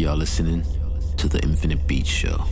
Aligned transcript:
You're 0.00 0.16
listening 0.16 0.64
to 1.18 1.28
the 1.28 1.38
Infinite 1.42 1.86
Beat 1.86 2.06
Show. 2.06 2.46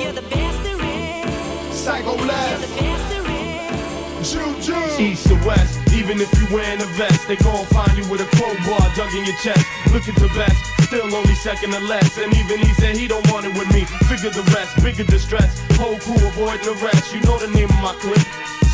You're 0.00 0.16
the 0.16 0.24
best 0.32 0.62
there 0.64 0.80
is. 0.80 1.76
Psycho 1.76 2.16
You're 2.16 2.24
the 2.24 2.72
best 2.80 3.04
there 3.12 3.28
is. 3.28 4.32
Juju. 4.32 4.72
East 4.96 5.30
or 5.30 5.36
west, 5.46 5.76
even 5.92 6.22
if 6.22 6.32
you 6.40 6.56
wearing 6.56 6.80
a 6.80 6.88
vest, 6.96 7.28
they 7.28 7.36
gon' 7.36 7.66
find 7.66 7.92
you 7.98 8.10
with 8.10 8.22
a 8.22 8.28
crowbar 8.34 8.80
dug 8.96 9.12
in 9.12 9.26
your 9.26 9.36
chest. 9.44 9.60
Look 9.92 10.08
at 10.08 10.16
the 10.16 10.32
best, 10.32 10.56
still 10.88 11.14
only 11.14 11.34
second 11.34 11.74
or 11.74 11.80
less. 11.80 12.16
And 12.16 12.32
even 12.32 12.60
he 12.60 12.72
said 12.80 12.96
he 12.96 13.06
don't 13.06 13.30
want 13.30 13.44
it 13.44 13.52
with 13.52 13.68
me. 13.74 13.84
Figure 14.08 14.30
the 14.30 14.48
rest, 14.56 14.82
bigger 14.82 15.04
distress. 15.04 15.60
Whole 15.76 15.98
crew 15.98 16.16
avoiding 16.16 16.64
the 16.64 16.80
rest. 16.80 17.12
You 17.12 17.20
know 17.28 17.36
the 17.38 17.48
name 17.48 17.68
of 17.68 17.82
my 17.84 17.92
clique. 18.00 18.24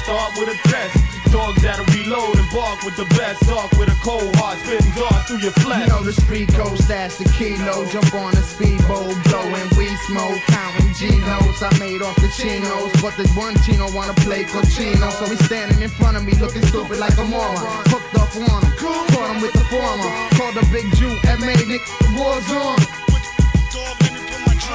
Start 0.05 0.31
with 0.39 0.47
a 0.47 0.69
threat. 0.69 1.14
Dogs 1.35 1.63
that'll 1.63 1.85
reload 1.91 2.39
and 2.39 2.47
bark 2.55 2.85
with 2.87 2.95
the 2.95 3.11
best. 3.19 3.43
Talk 3.43 3.67
with 3.75 3.91
a 3.91 3.99
cold 4.07 4.31
heart, 4.39 4.55
spitting 4.63 4.95
darts 4.95 5.27
through 5.27 5.43
your 5.43 5.51
flesh. 5.67 5.83
You 5.83 5.91
know 5.91 6.07
the 6.07 6.13
street 6.15 6.47
code, 6.55 6.79
stash 6.79 7.19
the 7.19 7.27
kilo, 7.35 7.83
jump 7.91 8.15
on 8.15 8.31
a 8.39 8.43
speedboat, 8.43 9.19
blowing 9.27 9.69
weed 9.75 9.99
smoke, 10.07 10.39
counting 10.47 10.95
Genos. 10.95 11.59
I 11.59 11.75
made 11.83 12.03
off 12.07 12.15
the 12.23 12.31
chinos, 12.39 12.95
but 13.03 13.19
the 13.19 13.27
one 13.35 13.59
chino 13.67 13.91
wanna 13.91 14.15
play 14.23 14.45
cochino, 14.45 15.11
so 15.11 15.27
he's 15.27 15.45
standing 15.45 15.83
in 15.83 15.91
front 15.91 16.17
of 16.17 16.25
me 16.25 16.35
looking 16.39 16.63
stupid 16.71 17.03
like 17.03 17.19
a 17.19 17.25
moron. 17.25 17.83
Hooked 17.91 18.15
up 18.15 18.31
on 18.39 18.63
him, 18.63 18.73
caught 18.79 19.35
him 19.35 19.43
with 19.43 19.55
the 19.59 19.67
former, 19.75 20.11
called 20.39 20.55
the 20.55 20.63
big 20.71 20.87
Jew 20.95 21.11
and 21.27 21.41
made 21.43 21.67
the 21.67 21.83
war's 22.15 22.47
on, 22.55 22.79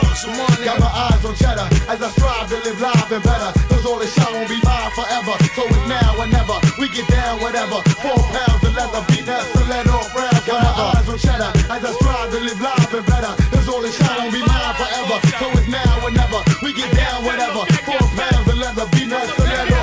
Got 0.09 0.79
my 0.81 0.89
eyes 0.89 1.23
on 1.23 1.35
cheddar 1.37 1.69
as 1.85 2.01
I 2.01 2.09
strive 2.09 2.49
to 2.49 2.57
live 2.65 2.81
live 2.81 3.11
and 3.13 3.23
better. 3.23 3.53
Cause 3.69 3.85
all 3.85 3.99
this 4.01 4.09
shit 4.09 4.25
won't 4.33 4.49
be 4.49 4.57
mine 4.65 4.89
forever. 4.97 5.37
So 5.53 5.63
it's 5.69 5.85
now 5.85 6.17
or 6.17 6.25
never. 6.25 6.57
We 6.81 6.89
get 6.89 7.07
down, 7.13 7.39
whatever. 7.39 7.77
Four 8.01 8.17
pounds 8.33 8.61
of 8.65 8.73
leather, 8.73 9.05
beat 9.05 9.29
that 9.29 9.45
stiletto 9.53 10.01
round. 10.17 10.41
Got 10.49 10.65
my 10.65 10.73
eyes 10.97 11.07
on 11.07 11.17
cheddar 11.21 11.51
as 11.69 11.81
I 11.85 11.91
strive 12.01 12.29
to 12.33 12.39
live 12.41 12.59
live 12.59 12.89
and 12.89 13.05
better. 13.05 13.33
Cause 13.53 13.69
all 13.69 13.81
this 13.85 13.95
shit 13.95 14.09
won't 14.17 14.33
be 14.33 14.41
mine 14.41 14.75
forever. 14.81 15.17
So 15.37 15.45
it's 15.55 15.69
now 15.69 15.93
or 16.01 16.11
never. 16.11 16.41
We 16.65 16.73
get 16.73 16.89
down, 16.97 17.23
whatever. 17.23 17.69
Four 17.85 18.03
pounds 18.17 18.49
of 18.49 18.57
leather, 18.57 18.89
beat 18.97 19.13
that 19.13 19.29
stiletto 19.29 19.77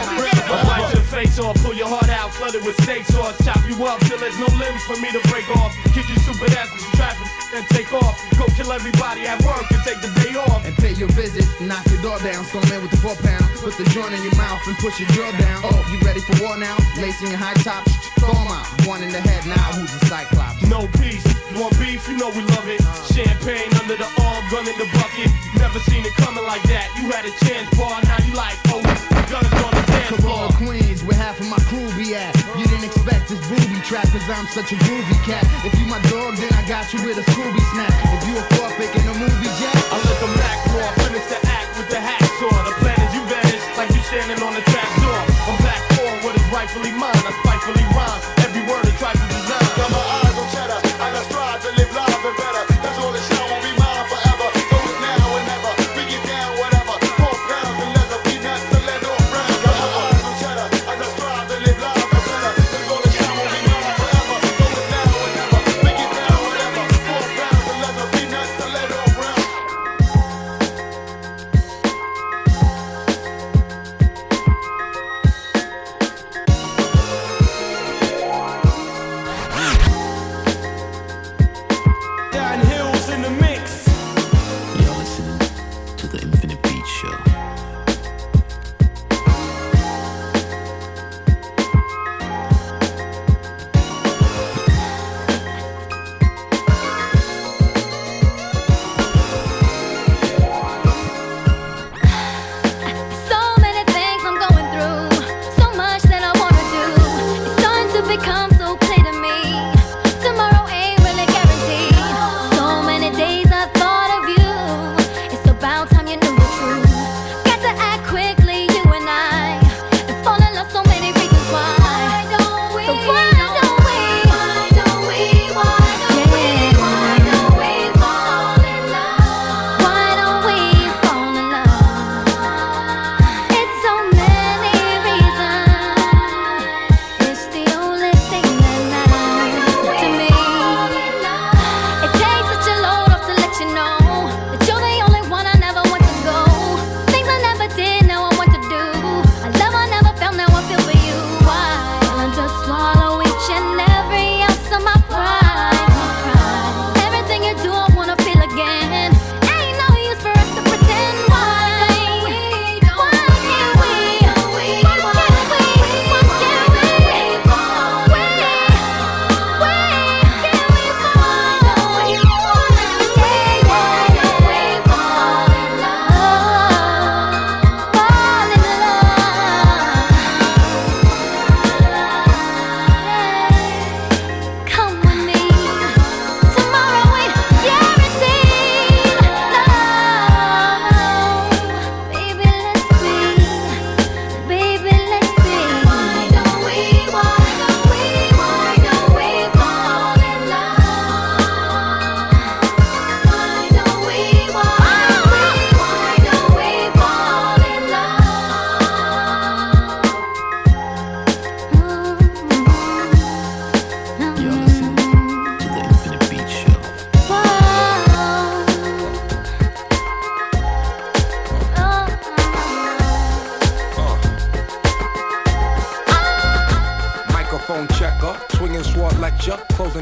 I'll 0.50 0.58
round. 0.58 0.66
bite 0.66 0.90
your 0.90 1.06
face 1.06 1.38
off, 1.38 1.56
pull 1.62 1.74
your 1.74 1.88
heart 1.88 2.10
out, 2.10 2.34
flood 2.34 2.54
it 2.58 2.66
with 2.66 2.76
steak 2.82 3.06
sauce, 3.06 3.38
chop 3.46 3.62
you 3.70 3.78
up 3.86 4.02
till 4.10 4.18
there's 4.18 4.38
no 4.42 4.50
limbs 4.58 4.82
for 4.90 4.98
me 4.98 5.08
to 5.14 5.22
break 5.30 5.46
off. 5.56 5.70
Kick 5.94 6.10
your 6.10 6.18
stupid 6.26 6.50
ass 6.58 6.70
into 6.74 6.90
traffic 6.98 7.30
and 7.54 7.64
take 7.70 7.94
off. 7.94 8.15
Kill 8.56 8.72
everybody 8.72 9.28
at 9.28 9.36
work 9.44 9.68
and 9.68 9.82
take 9.84 10.00
the 10.00 10.08
day 10.24 10.32
off. 10.32 10.64
and 10.64 10.74
pay 10.76 10.92
your 10.94 11.12
visit. 11.12 11.44
Knock 11.60 11.84
your 11.92 12.00
door 12.00 12.18
down, 12.24 12.42
storm 12.44 12.64
in 12.72 12.80
with 12.80 12.90
the 12.90 12.96
four 13.04 13.14
pound. 13.20 13.44
Put 13.60 13.76
the 13.76 13.84
joint 13.92 14.16
in 14.16 14.22
your 14.24 14.34
mouth 14.36 14.64
and 14.66 14.76
push 14.78 14.98
your 14.98 15.08
drill 15.12 15.30
down. 15.36 15.60
Oh, 15.62 15.76
you 15.92 16.00
ready 16.00 16.20
for 16.20 16.32
war 16.42 16.56
now? 16.56 16.76
Lacing 16.96 17.28
your 17.28 17.36
high 17.36 17.54
tops, 17.60 17.92
throw 18.16 18.32
out. 18.32 18.64
One 18.88 19.02
in 19.02 19.12
the 19.12 19.20
head 19.20 19.44
now, 19.44 19.76
who's 19.76 19.92
a 19.92 20.00
cyclops? 20.08 20.64
No 20.72 20.88
peace, 20.96 21.24
you 21.52 21.60
want 21.60 21.78
beef, 21.78 22.08
you 22.08 22.16
know 22.16 22.30
we 22.32 22.42
love 22.56 22.66
it. 22.66 22.80
Champagne 23.12 23.68
under 23.76 23.96
the 23.96 24.08
arm, 24.24 24.42
gun 24.48 24.64
in 24.64 24.76
the 24.80 24.88
bucket. 24.96 25.28
Never 25.60 25.78
seen 25.80 26.04
it 26.06 26.16
coming 26.16 26.44
like 26.44 26.64
that. 26.72 26.88
You 26.96 27.12
had 27.12 27.28
a 27.28 27.32
chance, 27.44 27.68
boy, 27.76 27.92
now 28.08 28.18
you 28.24 28.32
like, 28.32 28.56
oh, 28.72 28.80
guns 29.30 29.50
on 29.62 29.72
the 29.74 29.84
dance 29.90 30.16
floor. 30.22 30.48
Queens, 30.54 31.02
where 31.04 31.18
half 31.18 31.38
of 31.40 31.48
my 31.50 31.58
crew 31.66 31.86
be 31.98 32.14
at. 32.14 32.32
You 32.58 32.64
didn't 32.66 32.86
expect 32.86 33.28
this 33.28 33.42
booby 33.50 33.78
trap, 33.82 34.06
cause 34.10 34.26
I'm 34.30 34.46
such 34.54 34.72
a 34.72 34.78
groovy 34.86 35.18
cat. 35.26 35.44
If 35.66 35.74
you 35.78 35.86
my 35.86 36.00
dog, 36.10 36.38
then 36.38 36.52
I 36.54 36.62
got 36.68 36.92
you 36.94 37.02
with 37.04 37.18
a 37.18 37.26
Scooby 37.34 37.62
snap. 37.74 37.92
If 38.16 38.22
you 38.26 38.34
a 38.38 38.44
forfeit 38.54 38.90
in 38.94 39.04
a 39.06 39.14
movie 39.18 39.52
jet, 39.58 39.76
I 39.90 39.96
let 39.98 40.18
the 40.22 40.30
Mac 40.38 40.58
roar, 40.72 40.90
finish 41.02 41.26
the 41.26 41.40
act 41.46 41.70
with 41.76 41.88
the 41.90 42.00
hacks 42.00 42.40
on. 42.42 42.62
The 42.66 42.74
plan 42.78 42.98
is 43.02 43.12
you 43.14 43.22
vanish 43.26 43.64
like 43.76 43.90
you 43.90 44.02
standing 44.06 44.40
on 44.42 44.54
the 44.54 44.64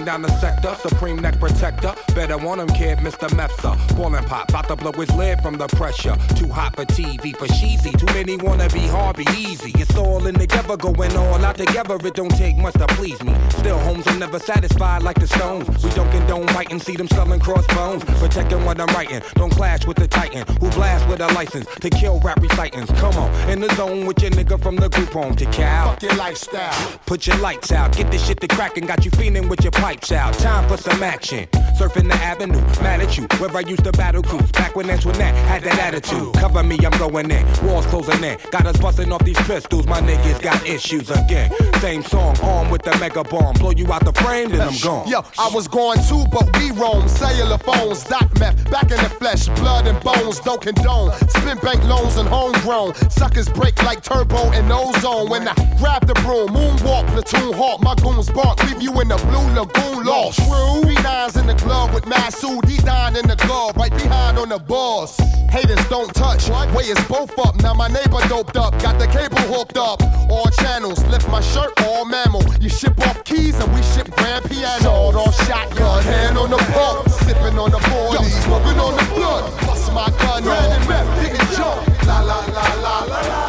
closing 0.05 0.21
down 0.21 0.23
the 0.23 0.41
sector. 0.41 0.75
Supreme 0.89 1.19
neck 1.19 1.39
protector. 1.41 1.95
Better 2.15 2.39
want 2.39 2.61
him, 2.61 2.69
kid, 2.69 2.99
Mr. 2.99 3.29
Mepsa. 3.31 3.77
Ballin' 3.97 4.25
pop, 4.25 4.49
about 4.49 4.69
to 4.69 4.77
blow 4.77 4.93
his 4.93 5.11
lid 5.15 5.41
from 5.41 5.57
the 5.59 5.67
pressure. 5.69 6.17
Too 6.37 6.49
hot 6.49 6.75
for 6.77 6.85
TV, 6.85 7.37
for 7.37 7.47
cheesy. 7.47 7.93
Too 7.93 8.07
many 8.07 8.37
wanna 8.37 8.69
be 8.69 8.87
hard, 8.87 9.17
be 9.17 9.27
easy. 9.37 9.73
It's 9.75 9.97
all 9.97 10.27
in 10.27 10.35
together, 10.35 10.77
going 10.77 11.17
all 11.17 11.45
out 11.45 11.57
together. 11.57 11.97
It 12.05 12.15
don't 12.15 12.37
take 12.37 12.57
much 12.57 12.75
to 12.75 12.87
please 12.89 13.23
me. 13.23 13.35
Still, 13.51 13.79
homes 13.79 14.07
are 14.07 14.19
never 14.19 14.39
satisfied 14.39 15.03
like 15.03 15.19
the 15.19 15.27
stones. 15.27 15.69
We 15.83 15.91
don't 15.91 16.11
condone 16.11 16.47
writing, 16.55 16.81
see 16.81 16.97
them 16.97 17.09
selling 17.09 17.41
crossbones. 17.41 18.05
Protecting 18.05 18.65
what 18.65 18.81
I'm 18.81 18.95
writing. 18.95 19.21
Don't 19.35 19.51
clash 19.51 19.87
with 19.87 19.97
the 19.97 20.07
titan 20.07 20.45
who 20.61 20.71
blast 20.71 21.09
with 21.09 21.21
a 21.21 21.29
license 21.29 21.67
to 21.81 21.91
kill 21.91 22.21
rap 22.21 22.41
recitants. 22.41 22.93
Come 23.01 23.17
on, 23.17 23.31
in 23.51 23.61
the 23.61 23.75
zone 23.75 24.07
with 24.07 24.21
your 24.23 24.31
nigga 24.33 24.61
from 24.63 24.77
the 24.77 24.89
group 24.89 25.11
home 25.11 25.35
to 25.37 25.47
Cal. 25.47 25.93
Fuck 25.93 26.03
your 26.03 26.15
lifestyle. 26.15 26.99
Put 27.07 27.27
your 27.27 27.37
lights 27.39 27.73
out, 27.73 27.97
get 27.97 28.11
this 28.11 28.27
shit 28.27 28.41
to 28.41 28.49
crackin', 28.49 28.87
got 28.87 29.05
you 29.05 29.11
feeling 29.13 29.49
with 29.49 29.63
your 29.63 29.73
out. 30.13 30.35
Time 30.35 30.69
for 30.69 30.77
some 30.77 31.03
action. 31.03 31.47
Surfing 31.79 32.09
the 32.09 32.15
avenue, 32.15 32.61
mad 32.83 33.01
at 33.01 33.17
you, 33.17 33.27
where 33.39 33.57
I 33.57 33.61
used 33.61 33.85
to 33.85 33.93
battle 33.93 34.23
cruise. 34.23 34.51
Back 34.53 34.77
when 34.77 34.91
Antoinette 34.91 35.35
had 35.35 35.63
that 35.63 35.79
attitude. 35.79 36.35
Cover 36.35 36.63
me, 36.63 36.79
I'm 36.85 36.97
going 36.99 37.31
in. 37.31 37.47
Walls 37.67 37.87
closing 37.87 38.23
in. 38.23 38.39
Got 38.51 38.67
us 38.67 38.77
busting 38.79 39.13
off 39.13 39.25
these 39.25 39.41
pistols, 39.43 39.87
my 39.87 40.01
niggas 40.01 40.43
got 40.43 40.67
issues 40.67 41.11
again. 41.11 41.51
Same 41.85 42.03
song, 42.03 42.35
armed 42.41 42.73
with 42.73 42.81
the 42.81 42.97
mega 42.97 43.23
bomb. 43.23 43.53
Blow 43.57 43.71
you 43.71 43.93
out 43.93 44.07
the 44.07 44.13
frame, 44.15 44.49
then 44.49 44.63
I'm 44.63 44.79
gone. 44.79 45.07
Yo, 45.07 45.21
I 45.39 45.51
was 45.53 45.69
going 45.69 45.99
too, 46.09 46.25
but 46.33 46.49
we 46.57 46.71
roam. 46.71 47.07
Cellular 47.07 47.59
phones, 47.59 48.05
doc 48.05 48.27
meth, 48.41 48.71
back 48.71 48.85
in 48.85 48.97
the 49.05 49.11
flesh, 49.21 49.49
blood 49.61 49.87
and 49.87 50.03
bones, 50.03 50.41
don't 50.41 50.63
condone. 50.63 51.13
Spin 51.29 51.59
bank 51.59 51.85
loans 51.85 52.17
and 52.17 52.27
homegrown. 52.27 52.95
Suckers 53.11 53.51
break 53.51 53.83
like 53.83 54.03
turbo 54.03 54.51
and 54.53 54.73
ozone. 54.73 55.29
When 55.29 55.47
I 55.47 55.53
grab 55.77 56.07
the 56.07 56.15
broom, 56.25 56.49
moonwalk, 56.57 57.07
platoon 57.09 57.53
hawk, 57.53 57.83
my 57.83 57.95
goons 57.97 58.31
bark, 58.31 58.65
leave 58.65 58.81
you 58.81 58.99
in 59.03 59.09
the 59.09 59.19
blue 59.29 59.47
lagoon 59.53 60.07
lost. 60.07 60.39
True. 60.39 60.81
Three 60.81 61.03
nines 61.03 61.37
in 61.37 61.47
the 61.47 61.55
glove 61.55 61.93
with 61.93 62.05
Masu, 62.07 62.63
D 62.63 62.79
nine 62.83 63.15
in 63.15 63.29
the 63.29 63.37
glove, 63.37 63.77
right 63.77 63.93
behind 63.93 64.39
on 64.39 64.49
the 64.49 64.59
boss. 64.59 65.21
Haters 65.51 65.87
don't 65.91 66.13
touch, 66.15 66.49
way 66.75 66.85
is 66.85 67.05
both 67.05 67.39
up. 67.39 67.61
Now 67.63 67.75
my 67.75 67.89
neighbor 67.89 68.27
doped 68.27 68.57
up, 68.57 68.73
got 68.81 68.99
the 68.99 69.07
cable 69.07 69.37
hooked 69.53 69.77
up. 69.77 70.03
All 70.31 70.49
channels, 70.63 71.05
lift 71.13 71.29
my 71.29 71.43
shirt, 71.43 71.74
all 71.83 72.05
mammal. 72.05 72.45
You 72.61 72.69
ship 72.69 72.99
off 73.07 73.25
keys 73.25 73.59
and 73.59 73.73
we 73.75 73.83
ship 73.83 74.11
grand 74.17 74.45
piano. 74.51 74.83
Sawed 74.83 75.15
off 75.17 75.35
shotgun, 75.47 76.03
hand 76.03 76.39
on 76.39 76.51
the 76.51 76.59
pump, 76.75 77.09
sipping 77.09 77.59
on 77.59 77.71
the 77.71 77.81
40, 77.81 78.25
smoking 78.25 78.79
on 78.79 78.97
the 78.97 79.15
blood. 79.15 79.45
Bust 79.67 79.93
my 79.93 80.09
gun, 80.21 80.45
ran 80.45 80.73
and 80.73 80.87
rep, 80.89 81.07
didn't 81.21 81.51
jump. 81.57 82.07
La 82.07 82.21
la 82.21 82.39
la 82.47 82.67
la 82.83 83.05
la 83.05 83.05
la 83.05 83.21
la 83.21 83.29
la. 83.29 83.44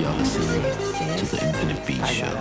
Y'all 0.00 0.16
listening 0.16 0.62
to 1.18 1.36
the 1.36 1.46
Infinite 1.46 1.86
Beat 1.86 2.06
Show. 2.06 2.32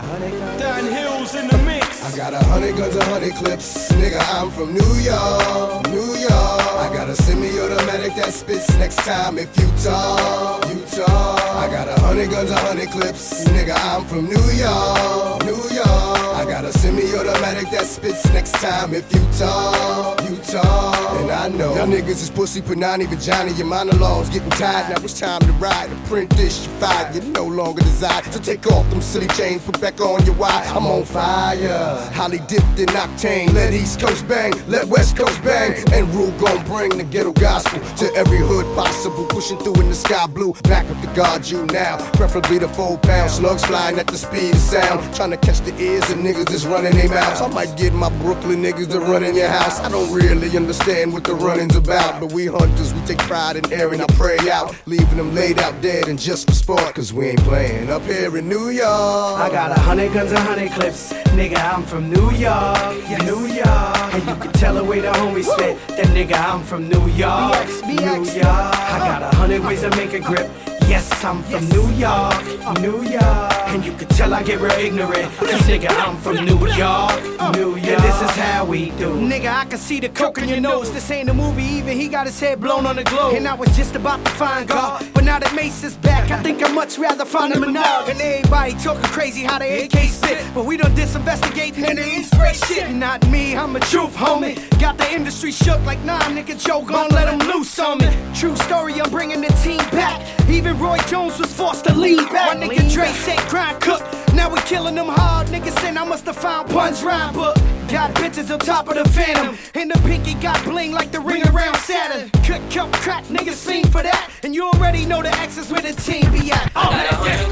Don 0.59 0.85
Hill's 0.85 1.35
in 1.35 1.49
the 1.49 1.57
mix. 1.65 2.01
I 2.05 2.15
got 2.15 2.33
a 2.33 2.39
hundred 2.45 2.77
guns, 2.77 2.95
a 2.95 3.03
hundred 3.03 3.33
clips. 3.33 3.91
Nigga, 3.91 4.21
I'm 4.33 4.49
from 4.49 4.73
New 4.73 4.93
York, 5.03 5.89
New 5.89 6.15
York. 6.15 6.31
I 6.31 6.89
got 6.93 7.09
a 7.09 7.15
semi-automatic 7.15 8.15
that 8.15 8.33
spits 8.33 8.73
next 8.77 8.95
time 8.99 9.37
if 9.37 9.49
you 9.59 9.67
talk, 9.83 10.69
you 10.69 10.79
talk. 10.85 11.39
I 11.41 11.67
got 11.69 11.89
a 11.89 11.99
hundred 11.99 12.29
guns, 12.29 12.49
a 12.49 12.57
hundred 12.57 12.91
clips. 12.91 13.43
Nigga, 13.49 13.75
I'm 13.75 14.05
from 14.05 14.25
New 14.25 14.47
York, 14.55 15.43
New 15.43 15.75
York. 15.75 16.19
I 16.39 16.45
got 16.47 16.63
a 16.63 16.71
semi-automatic 16.71 17.69
that 17.71 17.85
spits 17.85 18.25
next 18.31 18.53
time 18.53 18.93
if 18.93 19.13
you 19.13 19.19
talk, 19.37 20.21
you 20.29 20.37
talk. 20.37 21.19
And 21.19 21.29
I 21.29 21.49
know 21.49 21.75
y'all 21.75 21.87
niggas 21.87 22.23
is 22.23 22.29
pussy, 22.29 22.61
punani, 22.61 23.05
vagina. 23.05 23.51
Your 23.51 23.67
monologues 23.67 24.29
getting 24.29 24.49
tired. 24.51 24.95
Now 24.95 25.03
it's 25.03 25.19
time 25.19 25.41
to 25.41 25.51
ride. 25.53 25.91
Apprentice, 25.91 26.65
you 26.65 26.71
fired. 26.79 27.13
You 27.15 27.21
no 27.31 27.45
longer 27.59 27.81
desire. 27.81 28.23
So 28.31 28.39
take 28.39 28.65
off 28.67 28.89
them 28.89 29.01
silly 29.01 29.27
chains, 29.27 29.63
put 29.63 29.79
back 29.81 29.99
on 29.99 30.25
your 30.25 30.35
wire. 30.35 30.63
I'm 30.75 30.87
on 30.87 31.03
fire. 31.03 32.09
Holly 32.13 32.39
dipped 32.47 32.79
in 32.79 32.87
octane. 33.03 33.53
Let 33.53 33.73
East 33.73 33.99
Coast 33.99 34.27
bang, 34.27 34.53
let 34.67 34.85
West 34.87 35.17
Coast 35.17 35.43
bang. 35.43 35.71
And 35.93 36.07
Rule 36.15 36.31
gon' 36.39 36.63
bring 36.65 36.97
the 36.97 37.03
ghetto 37.03 37.33
gospel 37.33 37.79
to 37.97 38.05
every 38.15 38.37
hood 38.37 38.65
possible. 38.75 39.25
Pushing 39.25 39.57
through 39.59 39.81
in 39.81 39.89
the 39.89 39.95
sky 39.95 40.25
blue. 40.27 40.53
Back 40.63 40.89
up 40.89 40.99
the 41.01 41.11
guard 41.13 41.45
you 41.49 41.65
now. 41.67 41.97
Preferably 42.13 42.59
the 42.59 42.69
four 42.69 42.97
pound 42.97 43.31
slugs 43.31 43.65
flying 43.65 43.99
at 43.99 44.07
the 44.07 44.17
speed 44.17 44.53
of 44.53 44.61
sound. 44.61 45.13
Trying 45.13 45.31
to 45.31 45.37
catch 45.37 45.59
the 45.59 45.75
ears 45.81 46.09
of 46.09 46.17
niggas 46.17 46.45
that's 46.45 46.65
running 46.65 46.95
their 46.95 47.09
mouths. 47.09 47.41
I 47.41 47.47
might 47.47 47.75
get 47.77 47.93
my 47.93 48.09
Brooklyn 48.21 48.63
niggas 48.63 48.89
to 48.91 48.99
run 48.99 49.23
in 49.23 49.35
your 49.35 49.49
house. 49.49 49.79
I 49.81 49.89
don't 49.89 50.11
really 50.13 50.55
understand 50.55 51.11
what 51.11 51.25
the 51.25 51.35
running's 51.35 51.75
about. 51.75 52.21
But 52.21 52.31
we 52.31 52.45
hunters, 52.45 52.93
we 52.93 53.01
take 53.01 53.19
pride 53.19 53.57
in 53.57 53.73
airing 53.73 53.99
our 53.99 54.13
prey 54.19 54.37
out. 54.49 54.75
Leaving 54.85 55.17
them 55.17 55.35
laid 55.35 55.59
out 55.59 55.79
dead 55.81 56.07
and 56.07 56.17
just 56.17 56.47
for 56.47 56.53
sport. 56.53 56.95
Cause 56.95 57.11
we 57.13 57.27
ain't 57.27 57.38
playing 57.43 57.89
up 57.89 58.03
here 58.03 58.35
in 58.37 58.47
New 58.47 58.69
York. 58.69 59.39
I 59.39 59.49
got 59.51 59.71
a 59.71 59.79
hundred 59.79 60.13
guns, 60.13 60.31
and 60.31 60.39
a 60.39 60.41
hundred 60.41 60.71
clips. 60.71 61.13
Nigga, 61.37 61.57
I'm 61.57 61.83
from 61.83 62.09
New 62.09 62.31
York, 62.31 62.95
New 63.23 63.47
York. 63.47 64.13
And 64.13 64.27
you 64.27 64.35
can 64.35 64.51
tell 64.53 64.75
the 64.75 64.83
way 64.83 64.99
the 64.99 65.09
homies 65.09 65.45
spit. 65.45 65.77
That 65.89 66.07
nigga, 66.07 66.35
I'm 66.35 66.63
from 66.63 66.89
New 66.89 67.07
York, 67.07 67.67
New 67.85 68.23
York. 68.23 68.75
I 68.85 68.99
got 68.99 69.21
a 69.21 69.35
hundred 69.35 69.63
ways 69.63 69.81
to 69.81 69.89
make 69.91 70.13
a 70.13 70.19
grip. 70.19 70.49
Yes, 70.89 71.23
I'm 71.23 71.43
from 71.43 71.69
New 71.69 71.87
York, 71.91 72.43
New 72.81 73.03
York. 73.03 73.53
And 73.69 73.85
you 73.85 73.91
can 73.93 74.07
tell 74.07 74.33
I 74.33 74.41
get 74.41 74.59
real 74.59 74.71
ignorant. 74.71 75.31
Cause 75.37 75.61
nigga, 75.69 75.89
I'm 75.91 76.17
from 76.17 76.43
New 76.43 76.57
York, 76.65 77.21
New 77.55 77.75
York. 77.75 77.89
And 77.89 78.03
this 78.03 78.21
is 78.23 78.31
how 78.31 78.65
we 78.65 78.89
do. 78.97 79.13
Nigga, 79.13 79.53
I 79.53 79.65
can 79.65 79.77
see 79.77 79.99
the 79.99 80.09
coke 80.09 80.39
in 80.39 80.49
your 80.49 80.59
nose. 80.59 80.91
This 80.91 81.11
ain't 81.11 81.29
a 81.29 81.33
movie, 81.35 81.61
even 81.61 81.95
he 81.95 82.07
got 82.07 82.25
his 82.25 82.39
head 82.39 82.59
blown 82.59 82.87
on 82.87 82.95
the 82.95 83.03
globe. 83.03 83.35
And 83.35 83.47
I 83.47 83.53
was 83.53 83.69
just 83.77 83.95
about 83.95 84.25
to 84.25 84.31
find 84.31 84.67
God. 84.67 85.05
But 85.13 85.25
now 85.25 85.37
that 85.37 85.53
Mase 85.53 85.83
is 85.83 85.95
back, 85.97 86.31
I 86.31 86.41
think 86.41 86.63
I'd 86.63 86.73
much 86.73 86.97
rather 86.97 87.23
find 87.23 87.53
him 87.53 87.71
now. 87.71 88.07
And 88.07 88.19
everybody 88.19 88.73
talking 88.73 89.03
crazy 89.11 89.43
how 89.43 89.59
they 89.59 89.83
AK 89.83 90.09
spit. 90.09 90.43
But 90.55 90.65
we 90.65 90.75
done 90.77 90.95
disinvestigating 90.95 91.87
and 91.87 91.99
they 91.99 92.13
ain't 92.15 92.25
spray 92.25 92.53
shit. 92.53 92.89
Not 92.89 93.29
me, 93.29 93.55
I'm 93.55 93.75
a 93.75 93.79
truth, 93.79 94.15
homie. 94.15 94.57
Got 94.79 94.97
the 94.97 95.13
industry 95.13 95.51
shook 95.51 95.85
like 95.85 96.03
nah, 96.03 96.19
nigga, 96.21 96.59
Joe 96.59 96.81
gon' 96.81 97.09
let 97.09 97.27
him 97.31 97.47
loose 97.47 97.77
on 97.77 97.99
me. 97.99 98.09
True 98.33 98.55
story, 98.55 98.99
I'm 98.99 99.11
bringing 99.11 99.41
the 99.41 99.53
team 99.61 99.77
back. 99.91 100.25
Even 100.49 100.78
Roy 100.79 100.97
Jones 101.09 101.37
was 101.37 101.53
forced 101.53 101.83
to 101.85 101.93
lean 101.93 102.23
back. 102.29 102.57
My 102.57 102.65
nigga 102.65 102.89
Dre 102.91 103.07
said 103.07 103.37
grind 103.49 103.81
cook. 103.81 104.01
Now 104.33 104.49
we 104.49 104.61
killing 104.61 104.95
them 104.95 105.09
hard. 105.09 105.47
Niggas 105.47 105.77
saying 105.81 105.97
I 105.97 106.05
must 106.05 106.25
have 106.25 106.37
found 106.37 106.69
puns 106.69 107.03
rhyme 107.03 107.33
book. 107.33 107.57
Got 107.89 108.15
bitches 108.15 108.49
on 108.49 108.59
top 108.59 108.87
of 108.87 108.95
the 108.95 109.03
phantom. 109.09 109.57
And 109.75 109.91
the 109.91 109.99
pinky 110.07 110.35
got 110.35 110.63
bling 110.63 110.93
like 110.93 111.11
the 111.11 111.19
ring 111.19 111.45
around 111.49 111.75
Saturn. 111.75 112.29
Cut, 112.45 112.61
cut, 112.71 112.93
crack, 112.93 113.25
niggas 113.25 113.55
sing 113.55 113.85
for 113.87 114.01
that. 114.03 114.29
And 114.43 114.55
you 114.55 114.67
already 114.67 115.05
know 115.05 115.21
the 115.21 115.35
X 115.39 115.57
is 115.57 115.69
where 115.69 115.81
the 115.81 115.91
team 115.91 116.31
be 116.31 116.49
at. 116.49 116.71
Oh, 116.77 117.48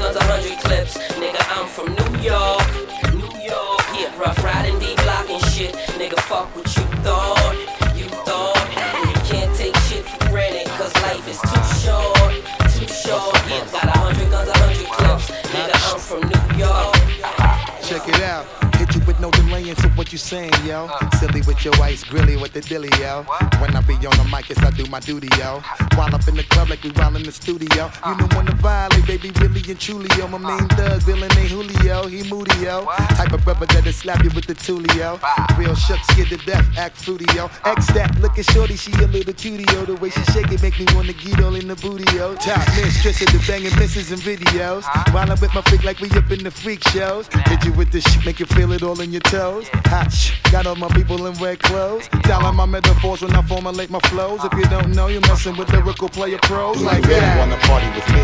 you 20.18 20.24
saying, 20.24 20.52
yo. 20.66 20.90
Silly 21.18 21.42
with 21.42 21.64
your 21.64 21.74
ice, 21.80 22.02
grilly 22.02 22.36
with 22.36 22.52
the 22.52 22.60
dilly, 22.60 22.90
yo. 22.98 23.24
When 23.60 23.74
I 23.76 23.80
be 23.82 23.94
on 23.94 24.16
the 24.16 24.28
mic, 24.30 24.48
yes, 24.48 24.58
I 24.58 24.70
do 24.70 24.84
my 24.86 25.00
duty, 25.00 25.28
yo. 25.38 25.62
While 25.98 26.14
up 26.14 26.28
in 26.28 26.36
the 26.36 26.44
club 26.44 26.70
like 26.70 26.84
we 26.84 26.90
while 26.90 27.16
in 27.16 27.24
the 27.24 27.32
studio. 27.32 27.90
You 28.06 28.16
don't 28.16 28.32
wanna 28.32 28.54
violate, 28.54 29.04
baby, 29.04 29.32
really 29.40 29.60
and 29.68 29.80
truly, 29.80 30.08
yo. 30.16 30.28
My 30.28 30.38
main 30.38 30.68
thug, 30.68 31.02
villain 31.02 31.28
ain't 31.36 31.50
Julio, 31.50 32.06
he 32.06 32.22
moody, 32.30 32.56
yo. 32.58 32.84
Type 33.18 33.32
of 33.32 33.42
brother 33.42 33.66
that'll 33.66 33.92
slap 33.92 34.22
you 34.22 34.30
with 34.30 34.46
the 34.46 34.54
tulio. 34.54 35.18
Real 35.58 35.74
shook, 35.74 35.98
scared 36.12 36.28
to 36.28 36.36
death, 36.46 36.64
act 36.78 36.98
fruity, 36.98 37.26
yo. 37.34 37.50
X 37.64 37.88
that, 37.94 38.16
look 38.20 38.38
at 38.38 38.44
shorty, 38.44 38.76
she 38.76 38.92
a 38.92 39.08
little 39.08 39.32
cutie, 39.32 39.64
yo. 39.74 39.86
The 39.86 39.96
way 39.96 40.10
she 40.10 40.22
shake 40.30 40.52
it 40.52 40.62
make 40.62 40.78
me 40.78 40.86
wanna 40.94 41.14
get 41.14 41.42
all 41.42 41.56
in 41.56 41.66
the 41.66 41.74
booty, 41.74 42.04
yo. 42.16 42.36
Top 42.36 42.64
mistress 42.76 43.20
of 43.20 43.32
the 43.32 43.44
banging 43.48 43.74
misses 43.76 44.12
and 44.12 44.22
videos. 44.22 44.84
While 45.12 45.28
I'm 45.28 45.40
with 45.40 45.52
my 45.52 45.62
freak 45.62 45.82
like 45.82 45.98
we 45.98 46.08
up 46.10 46.30
in 46.30 46.44
the 46.44 46.52
freak 46.52 46.80
shows. 46.90 47.26
Hit 47.50 47.64
you 47.64 47.72
with 47.72 47.90
this 47.90 48.04
shit, 48.04 48.24
make 48.24 48.38
you 48.38 48.46
feel 48.46 48.70
it 48.72 48.84
all 48.84 49.00
in 49.00 49.10
your 49.10 49.22
toes. 49.22 49.66
Hot 49.86 50.14
got 50.52 50.64
all 50.64 50.76
my 50.76 50.88
people 50.90 51.26
in 51.26 51.34
red 51.42 51.58
clothes. 51.58 52.06
Dialing 52.22 52.54
my 52.54 52.66
metaphors 52.66 53.20
when 53.22 53.34
I 53.34 53.42
formulate 53.42 53.90
my 53.90 54.00
flows. 54.10 54.44
If 54.44 54.52
you 54.52 54.64
don't 54.66 54.94
know, 54.94 55.08
you're 55.08 55.22
messing 55.22 55.56
with 55.56 55.68
lyrical 55.88 56.08
player 56.10 56.38
pros 56.42 56.82
like 56.82 57.02
really 57.06 57.18
that. 57.18 57.38
wanna 57.40 57.56
party 57.64 57.88
with 57.96 58.04
me? 58.12 58.20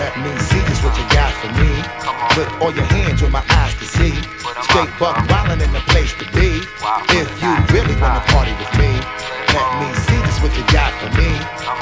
Let 0.00 0.16
me 0.16 0.32
see 0.48 0.64
just 0.64 0.80
what 0.80 0.96
you 0.96 1.04
got 1.12 1.28
for 1.44 1.52
me. 1.60 1.68
Put 2.32 2.48
all 2.62 2.72
your 2.72 2.88
hands 2.88 3.20
where 3.20 3.30
my 3.30 3.44
eyes 3.50 3.74
can 3.74 3.86
see. 3.86 4.16
Straight 4.64 4.88
buck 4.98 5.16
wildin' 5.28 5.60
in 5.60 5.72
the 5.74 5.84
place 5.92 6.14
to 6.16 6.24
be. 6.32 6.64
If 7.12 7.28
you 7.42 7.52
really 7.76 8.00
wanna 8.00 8.24
party 8.32 8.52
with 8.56 8.72
me, 8.80 8.96
let 9.52 9.68
me 9.76 9.92
see 10.08 10.15
just 10.15 10.15
what 10.46 10.56
you 10.56 10.64
got 10.72 10.92
for 11.02 11.10
me. 11.18 11.30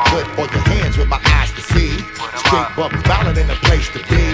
Put 0.09 0.25
all 0.39 0.49
your 0.49 0.65
hands 0.73 0.97
where 0.97 1.07
my 1.07 1.21
eyes 1.37 1.51
can 1.51 1.65
see. 1.65 1.99
Straight 2.41 2.69
buck 2.77 2.93
wildin' 3.05 3.37
in 3.37 3.47
the 3.47 3.59
place 3.67 3.89
to 3.91 3.99
be. 4.09 4.25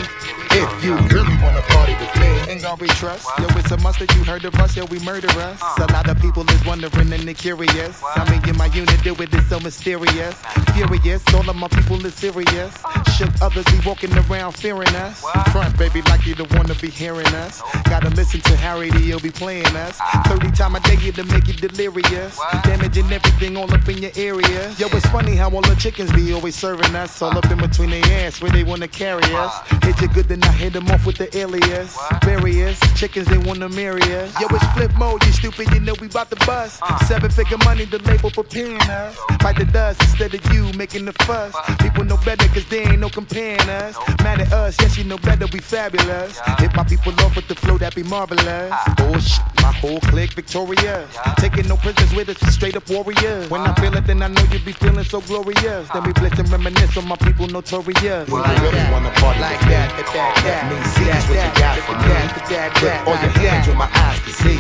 If 0.52 0.84
you 0.84 0.94
really 0.94 1.37
wanna 1.42 1.62
party 1.62 1.94
with 1.94 2.14
me, 2.20 2.30
Ain't 2.50 2.62
gonna 2.62 2.76
be 2.76 2.88
trust. 2.88 3.28
Yo, 3.38 3.46
it's 3.58 3.70
a 3.70 3.76
must 3.76 4.00
that 4.00 4.12
you 4.16 4.25
heard 4.25 4.44
of 4.44 4.52
us, 4.56 4.76
yo, 4.76 4.84
we 4.87 4.99
murder 5.00 5.28
us. 5.38 5.62
A 5.78 5.87
lot 5.92 6.08
of 6.08 6.20
people 6.20 6.42
is 6.50 6.64
wondering 6.66 7.12
and 7.12 7.22
they 7.22 7.34
curious. 7.34 8.02
I 8.16 8.28
mean, 8.28 8.42
in 8.49 8.56
my 8.56 8.66
unit 8.66 9.00
do 9.04 9.14
it 9.14 9.32
is 9.32 9.49
so 9.49 9.60
mysterious. 9.60 10.34
Furious, 10.75 11.22
all 11.32 11.49
of 11.49 11.54
my 11.54 11.68
people 11.68 12.04
is 12.04 12.14
serious. 12.14 12.72
Should 13.16 13.30
others 13.40 13.64
be 13.66 13.78
walking 13.87 14.12
around 14.18 14.52
fearing 14.52 14.94
us. 14.96 15.25
Front, 15.52 15.78
baby, 15.78 16.02
like 16.02 16.26
you 16.26 16.34
don't 16.34 16.52
wanna 16.54 16.75
be 16.75 16.90
hearing 16.90 17.32
us. 17.44 17.62
Gotta 17.84 18.10
listen 18.10 18.40
to 18.40 18.56
Harry, 18.56 18.90
he'll 18.90 19.20
be 19.20 19.30
playing 19.30 19.76
us. 19.76 20.00
30 20.26 20.50
time 20.50 20.75
a 20.75 20.80
day 20.80 20.96
to 21.12 21.22
make 21.25 21.46
you 21.46 21.54
delirious. 21.54 22.40
Damaging 22.64 23.12
everything 23.12 23.56
all 23.56 23.72
up 23.72 23.88
in 23.88 23.99
your 23.99 24.12
area. 24.20 24.74
Yo, 24.78 24.86
it's 24.92 25.06
funny 25.06 25.34
how 25.34 25.50
all 25.50 25.62
the 25.62 25.74
chickens 25.76 26.12
be 26.12 26.32
always 26.32 26.54
serving 26.54 26.94
us. 26.94 27.22
All 27.22 27.36
up 27.36 27.50
in 27.50 27.58
between 27.58 27.90
their 27.90 28.26
ass 28.26 28.40
where 28.42 28.50
they 28.50 28.64
wanna 28.64 28.88
carry 28.88 29.24
us. 29.34 29.52
Hit 29.82 30.00
you 30.00 30.08
good, 30.08 30.26
then 30.28 30.42
I 30.42 30.52
hit 30.52 30.74
them 30.74 30.88
off 30.88 31.06
with 31.06 31.16
the 31.16 31.34
alias. 31.36 31.96
Various 32.24 32.78
chickens, 32.98 33.26
they 33.28 33.38
wanna 33.38 33.68
marry 33.68 34.02
us. 34.14 34.38
Yo, 34.40 34.46
it's 34.50 34.64
flip 34.74 34.92
mode, 34.98 35.24
you 35.24 35.32
stupid, 35.32 35.72
you 35.72 35.80
know 35.80 35.94
we 36.00 36.08
bout 36.08 36.28
to 36.30 36.36
bust. 36.46 36.80
Ah. 36.82 37.02
Seven 37.08 37.30
figure 37.30 37.58
money, 37.64 37.84
the 37.86 37.98
label 38.00 38.30
preparing 38.30 38.80
us. 38.82 39.16
Fight 39.40 39.56
the 39.56 39.64
dust 39.64 40.00
instead 40.02 40.34
of 40.34 40.52
you 40.52 40.70
making 40.74 41.06
the 41.06 41.12
fuss. 41.24 41.54
People 41.80 42.04
know 42.04 42.18
better, 42.18 42.46
cause 42.48 42.66
they 42.66 42.82
ain't 42.82 43.00
no 43.00 43.08
comparing 43.08 43.68
us. 43.68 43.96
Mad 44.22 44.40
at 44.40 44.52
us, 44.52 44.76
yes, 44.80 44.98
you 44.98 45.04
know 45.04 45.18
better, 45.18 45.46
we 45.52 45.60
fabulous. 45.60 46.38
Hit 46.58 46.74
my 46.76 46.84
people 46.84 47.12
off 47.20 47.36
with 47.36 47.48
the 47.48 47.54
flow, 47.54 47.78
that 47.78 47.94
be 47.94 48.02
marvelous. 48.02 48.70
Ah. 48.72 48.94
Oh 49.00 49.18
shit, 49.18 49.44
my 49.62 49.72
whole 49.72 50.00
clique 50.00 50.34
victorious. 50.34 51.08
Taking 51.38 51.68
no 51.68 51.76
prisoners 51.76 52.14
with 52.14 52.28
us, 52.28 52.54
straight 52.54 52.76
up 52.76 52.88
warriors. 52.90 53.48
When 53.48 53.62
I 53.62 53.70
uh-huh. 53.70 53.80
feel 53.80 53.96
it, 53.96 54.09
then 54.10 54.22
I 54.22 54.28
know 54.28 54.42
you 54.50 54.58
be 54.66 54.72
feeling 54.72 55.04
so 55.04 55.20
glorious. 55.20 55.86
Then 55.94 56.02
we 56.02 56.12
blitz 56.12 56.38
and 56.38 56.50
reminisce 56.50 56.96
on 56.98 57.06
my 57.06 57.14
people 57.14 57.46
notorious. 57.46 58.26
Well, 58.26 58.42
you 58.42 58.58
really 58.66 58.82
wanna 58.90 59.14
party 59.22 59.38
like 59.38 59.54
with 59.62 59.70
me? 59.70 59.78
that, 59.78 59.94
that, 59.94 60.10
that, 60.10 60.30
Let 60.34 60.50
that, 60.50 60.62
me 60.66 60.78
see 60.98 61.06
that, 61.06 61.14
just 61.14 61.26
what 61.30 61.38
you 61.38 61.46
that, 61.46 61.62
got 61.62 61.74
that, 61.78 61.86
for 61.86 61.94
that, 61.94 62.10
me. 62.10 62.18
that, 62.18 62.46
that, 62.50 62.68
Put 62.74 62.90
that, 62.90 63.06
all 63.06 63.18
your 63.22 63.34
hands 63.38 63.70
that. 63.70 63.70
where 63.70 63.86
my 63.86 63.90
eyes 64.02 64.18
can 64.26 64.34
see. 64.34 64.58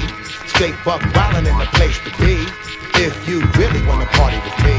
Straight 0.54 0.78
buck 0.86 1.02
wildin' 1.18 1.50
in 1.50 1.56
the 1.58 1.66
place 1.74 1.98
to 2.06 2.10
be. 2.22 2.46
If 3.02 3.14
you 3.26 3.42
really 3.58 3.82
wanna 3.90 4.06
party 4.14 4.38
with 4.46 4.54
me, 4.62 4.76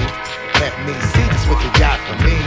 let 0.64 0.72
me 0.88 0.96
see 1.12 1.26
just 1.28 1.52
what 1.52 1.60
you 1.60 1.72
got 1.76 2.00
for 2.08 2.16
me. 2.24 2.38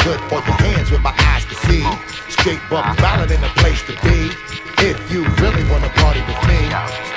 Put 0.00 0.16
all 0.32 0.40
your 0.48 0.56
hands 0.56 0.88
with 0.88 1.04
my 1.04 1.12
eyes 1.28 1.44
can 1.44 1.60
see. 1.68 1.84
Straight 2.32 2.62
buck 2.72 2.88
wildin' 3.04 3.36
in 3.36 3.40
the 3.44 3.52
place 3.60 3.84
to 3.84 3.92
be. 4.00 4.32
If 4.80 4.96
you 5.12 5.28
really 5.44 5.64
wanna 5.68 5.92
party 6.00 6.24
with 6.24 6.40
me. 6.48 7.15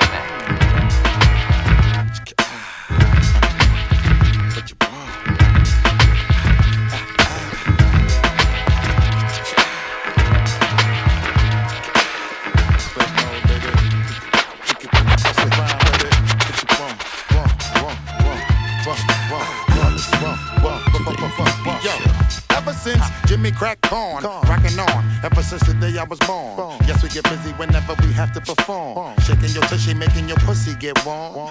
Get 30.94 31.06
warm. 31.06 31.49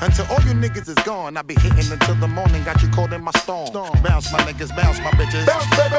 Until 0.00 0.26
all 0.26 0.40
you 0.42 0.52
niggas 0.52 0.88
is 0.88 1.00
gone, 1.04 1.36
I 1.36 1.42
be 1.42 1.54
hitting 1.54 1.90
until 1.90 2.14
the 2.16 2.28
morning. 2.28 2.62
Got 2.64 2.82
you 2.82 2.88
caught 2.88 3.12
in 3.12 3.22
my 3.22 3.32
storm. 3.42 3.70
Bounce 4.02 4.32
my 4.32 4.40
niggas, 4.40 4.74
bounce 4.76 4.98
my 5.00 5.10
bitches. 5.12 5.46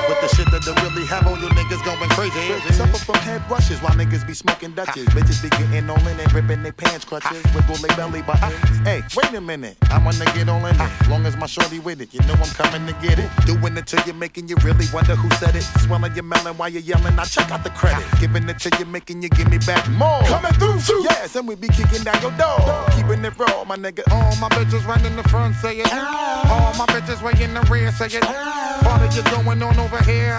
With 0.09 0.21
the 0.21 0.29
shit 0.35 0.49
that 0.51 0.63
they 0.65 0.73
really 0.83 1.05
have 1.07 1.27
all 1.27 1.37
you 1.37 1.49
niggas 1.49 1.83
going 1.85 2.09
crazy. 2.11 2.73
Suffer 2.73 2.97
from 2.97 3.15
head 3.15 3.41
rushes 3.49 3.81
while 3.81 3.93
niggas 3.93 4.25
be 4.25 4.33
smoking 4.33 4.73
Dutches. 4.75 5.05
Bitches 5.07 5.41
be 5.41 5.49
getting 5.49 5.89
all 5.89 6.07
in 6.07 6.19
it, 6.19 6.33
ripping 6.33 6.61
their 6.63 6.73
pants 6.73 7.05
crutches. 7.05 7.43
Wiggle 7.53 7.75
their 7.77 7.95
belly 7.95 8.21
buttons. 8.21 8.55
Hey, 8.83 9.03
wait 9.15 9.33
a 9.33 9.39
minute. 9.39 9.77
I 9.89 10.03
wanna 10.03 10.25
get 10.33 10.49
all 10.49 10.65
in 10.65 10.75
it. 10.75 11.09
Long 11.09 11.25
as 11.25 11.37
my 11.37 11.45
shorty 11.45 11.79
with 11.79 12.01
it, 12.01 12.13
you 12.13 12.19
know 12.21 12.33
I'm 12.33 12.49
coming 12.59 12.85
to 12.87 12.93
get 13.01 13.19
it. 13.19 13.29
Doing 13.45 13.77
it 13.77 13.87
till 13.87 14.01
you're 14.05 14.15
making 14.15 14.49
you 14.49 14.55
really 14.63 14.85
wonder 14.93 15.15
who 15.15 15.29
said 15.37 15.55
it. 15.55 15.63
Swelling 15.85 16.13
your 16.13 16.23
melon 16.23 16.57
while 16.57 16.69
you're 16.69 16.81
yelling. 16.81 17.17
I 17.17 17.23
check 17.23 17.51
out 17.51 17.63
the 17.63 17.69
credit. 17.69 18.05
Giving 18.19 18.49
it 18.49 18.59
till 18.59 18.77
you're 18.77 18.87
making 18.87 19.21
you 19.21 19.29
give 19.29 19.49
me 19.49 19.59
back 19.59 19.87
more. 19.91 20.21
Coming 20.23 20.53
through 20.53 20.79
too. 20.81 21.01
Yes, 21.03 21.35
and 21.35 21.47
we 21.47 21.55
be 21.55 21.69
kicking 21.69 22.03
down 22.03 22.21
your 22.21 22.31
door. 22.31 22.59
Keeping 22.97 23.23
it 23.23 23.37
raw, 23.37 23.63
my 23.63 23.74
nigga. 23.75 24.03
All 24.11 24.35
my 24.37 24.49
bitches 24.49 24.85
right 24.85 25.03
in 25.05 25.15
the 25.15 25.23
front, 25.23 25.55
say 25.55 25.77
it. 25.77 25.93
All 25.93 26.73
my 26.75 26.85
bitches 26.87 27.21
way 27.21 27.33
in 27.43 27.53
the 27.53 27.61
rear, 27.71 27.91
say 27.91 28.07
it. 28.07 28.23
Party 28.23 29.07
is 29.07 29.23
going 29.33 29.61
on 29.61 29.79
over 29.79 30.01
here. 30.03 30.37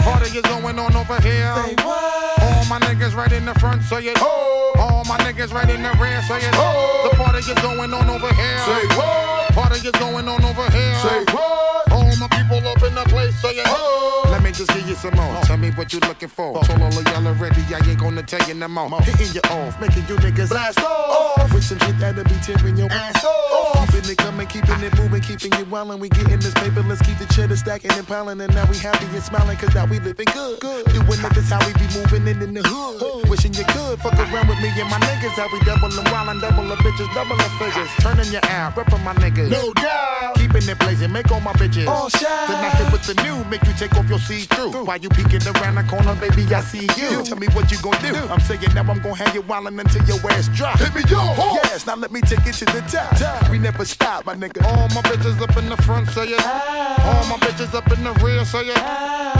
Party 0.00 0.38
is 0.38 0.42
going 0.42 0.78
on 0.78 0.96
over 0.96 1.20
here. 1.20 1.52
All 1.52 2.64
my 2.66 2.78
niggas 2.80 3.14
right 3.14 3.32
in 3.32 3.44
the 3.44 3.54
front, 3.54 3.82
say 3.82 4.04
it. 4.04 4.20
All 4.22 5.04
my 5.04 5.18
niggas 5.18 5.52
right 5.52 5.68
in 5.68 5.82
the 5.82 5.92
rear, 6.00 6.22
say 6.22 6.38
it. 6.38 6.52
The 6.52 7.16
party 7.16 7.38
is 7.38 7.60
going 7.60 7.92
on 7.92 8.08
over 8.08 8.32
here. 8.34 8.58
Say 8.66 8.86
what? 8.96 9.52
Party 9.52 9.86
is 9.86 9.92
going 9.92 10.28
on 10.28 10.44
over 10.44 10.70
here. 10.70 10.94
Say 11.02 11.24
what? 11.32 11.75
My 12.18 12.28
people 12.28 12.66
up 12.66 12.82
in 12.82 12.94
the 12.94 13.04
place, 13.08 13.34
say 13.42 13.50
it. 13.50 13.66
Oh. 13.68 14.28
Let 14.30 14.42
me 14.42 14.50
just 14.50 14.72
give 14.72 14.88
you 14.88 14.94
some 14.94 15.14
more. 15.14 15.36
Oh. 15.36 15.42
Tell 15.44 15.56
me 15.56 15.70
what 15.72 15.92
you're 15.92 16.00
looking 16.00 16.28
for. 16.28 16.62
Told 16.64 16.80
all 16.80 16.88
of 16.88 17.06
y'all 17.08 17.26
already, 17.26 17.60
I 17.74 17.80
ain't 17.86 18.00
gonna 18.00 18.22
tell 18.22 18.40
you 18.48 18.54
no 18.54 18.68
more. 18.68 18.88
Hitting 19.02 19.34
you 19.34 19.42
off, 19.50 19.78
making 19.80 20.04
you 20.08 20.16
niggas 20.16 20.48
blast 20.48 20.80
off. 20.80 21.52
With 21.52 21.64
some 21.64 21.78
shit 21.80 21.98
that'll 21.98 22.24
be 22.24 22.36
tearing 22.40 22.76
your 22.76 22.90
ass 22.90 23.22
off. 23.22 23.90
Keeping 23.92 24.10
it 24.12 24.18
coming, 24.18 24.46
keeping 24.46 24.80
it 24.82 24.96
moving, 24.96 25.20
keeping 25.20 25.52
it 25.52 25.68
wildin'. 25.70 25.98
We 25.98 26.08
getting 26.08 26.40
this 26.40 26.54
paper, 26.54 26.82
let's 26.82 27.02
keep 27.02 27.18
the 27.18 27.26
cheddar 27.26 27.56
stacking 27.56 27.92
and 27.92 28.06
piling. 28.06 28.40
And 28.40 28.54
now 28.54 28.64
we 28.70 28.78
happy 28.78 29.04
and 29.06 29.22
smiling, 29.22 29.56
cause 29.58 29.74
now 29.74 29.84
we 29.84 29.98
living 30.00 30.26
good. 30.32 30.60
Good. 30.60 30.86
Doing 30.86 31.20
it, 31.20 31.34
this 31.34 31.50
how 31.50 31.60
we 31.66 31.72
be 31.74 31.86
moving 31.92 32.26
in, 32.26 32.40
in 32.42 32.54
the 32.54 32.62
hood. 32.64 33.28
Wishing 33.28 33.52
you 33.52 33.64
could 33.64 34.00
fuck 34.00 34.16
around 34.16 34.48
with 34.48 34.60
me 34.60 34.68
and 34.68 34.88
my 34.88 34.98
niggas. 35.04 35.36
How 35.36 35.48
we 35.52 35.60
doubling 35.60 35.92
wildin', 36.08 36.40
double 36.40 36.64
the 36.64 36.76
bitches, 36.76 37.12
double 37.14 37.36
the 37.36 37.48
figures. 37.60 37.90
Turning 38.00 38.32
your 38.32 38.44
out, 38.48 38.74
reppin' 38.74 39.04
my 39.04 39.14
niggas. 39.14 39.50
No 39.50 39.72
doubt. 39.74 40.36
Keeping 40.36 40.68
it 40.68 40.78
blazing, 40.78 41.12
make 41.12 41.30
all 41.30 41.40
my 41.40 41.52
bitches. 41.52 41.86
Oh. 41.88 42.05
All 42.06 42.10
shine. 42.10 42.46
Then 42.46 42.62
I 42.62 42.70
hit 42.70 42.92
with 42.92 43.02
the 43.02 43.18
new, 43.26 43.42
make 43.50 43.66
you 43.66 43.72
take 43.74 43.92
off 43.98 44.08
your 44.08 44.20
see 44.20 44.46
through. 44.46 44.70
While 44.84 44.98
you 44.98 45.08
peeking 45.08 45.42
around 45.42 45.74
the 45.74 45.82
corner, 45.90 46.14
baby, 46.14 46.46
I 46.54 46.60
see 46.60 46.86
you. 46.94 47.24
Tell 47.26 47.36
me 47.36 47.48
what 47.48 47.66
you 47.72 47.82
gon' 47.82 47.98
do. 48.00 48.14
I'm 48.30 48.38
saying 48.38 48.62
now 48.78 48.86
I'm 48.86 49.02
gon' 49.02 49.16
have 49.16 49.34
you 49.34 49.42
wildin' 49.42 49.80
until 49.80 50.06
your 50.06 50.22
ass 50.30 50.46
drop. 50.54 50.78
Hit 50.78 50.94
me 50.94 51.02
yo, 51.10 51.18
Yes, 51.66 51.84
now 51.84 51.96
let 51.96 52.12
me 52.12 52.20
take 52.20 52.46
it 52.46 52.54
to 52.62 52.64
the 52.66 52.80
top. 52.86 53.50
We 53.50 53.58
never 53.58 53.84
stop, 53.84 54.24
my 54.24 54.36
nigga. 54.36 54.62
All 54.62 54.86
my 54.94 55.02
bitches 55.02 55.40
up 55.42 55.56
in 55.56 55.68
the 55.68 55.76
front, 55.82 56.08
say 56.10 56.28
it. 56.28 56.46
All 56.46 57.26
my 57.26 57.38
bitches 57.42 57.74
up 57.74 57.90
in 57.90 58.04
the 58.04 58.12
rear, 58.22 58.44
say 58.44 58.70
it. 58.70 58.76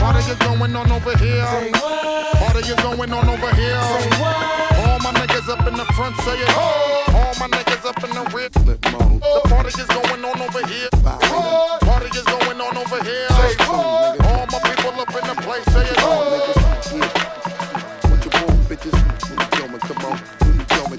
Party 0.03 0.19
is 0.29 0.37
going 0.39 0.75
on 0.75 0.91
over 0.91 1.17
here. 1.17 1.45
Party 2.35 2.67
is 2.67 2.75
going 2.83 3.13
on 3.13 3.29
over 3.29 3.55
here. 3.55 3.79
All 3.79 4.99
my 4.99 5.13
niggas 5.15 5.47
up 5.47 5.65
in 5.67 5.73
the 5.73 5.85
front, 5.95 6.17
say 6.17 6.35
it. 6.35 6.96
All 7.13 7.33
my 7.39 7.47
niggas 7.47 7.85
up 7.85 8.03
in 8.03 8.09
the 8.11 8.23
rear. 8.35 8.49
The 8.49 9.41
party 9.47 9.69
is 9.69 9.87
going 9.87 10.23
on 10.25 10.41
over 10.41 10.65
here. 10.67 10.89
Party 11.81 12.09
is 12.17 12.23
going 12.23 12.61
on 12.61 12.77
over 12.77 13.03
here. 13.03 13.27
All 13.69 14.45
my 14.51 14.59
people 14.63 14.99
up 14.99 15.09
in 15.09 15.23
the 15.27 15.35
place, 15.41 15.65
say 15.73 15.85
it. 15.85 15.97
What 18.09 18.21
you 18.25 18.31
want, 18.31 18.61
bitches? 18.69 18.95
You 19.29 19.35
coming, 19.57 20.46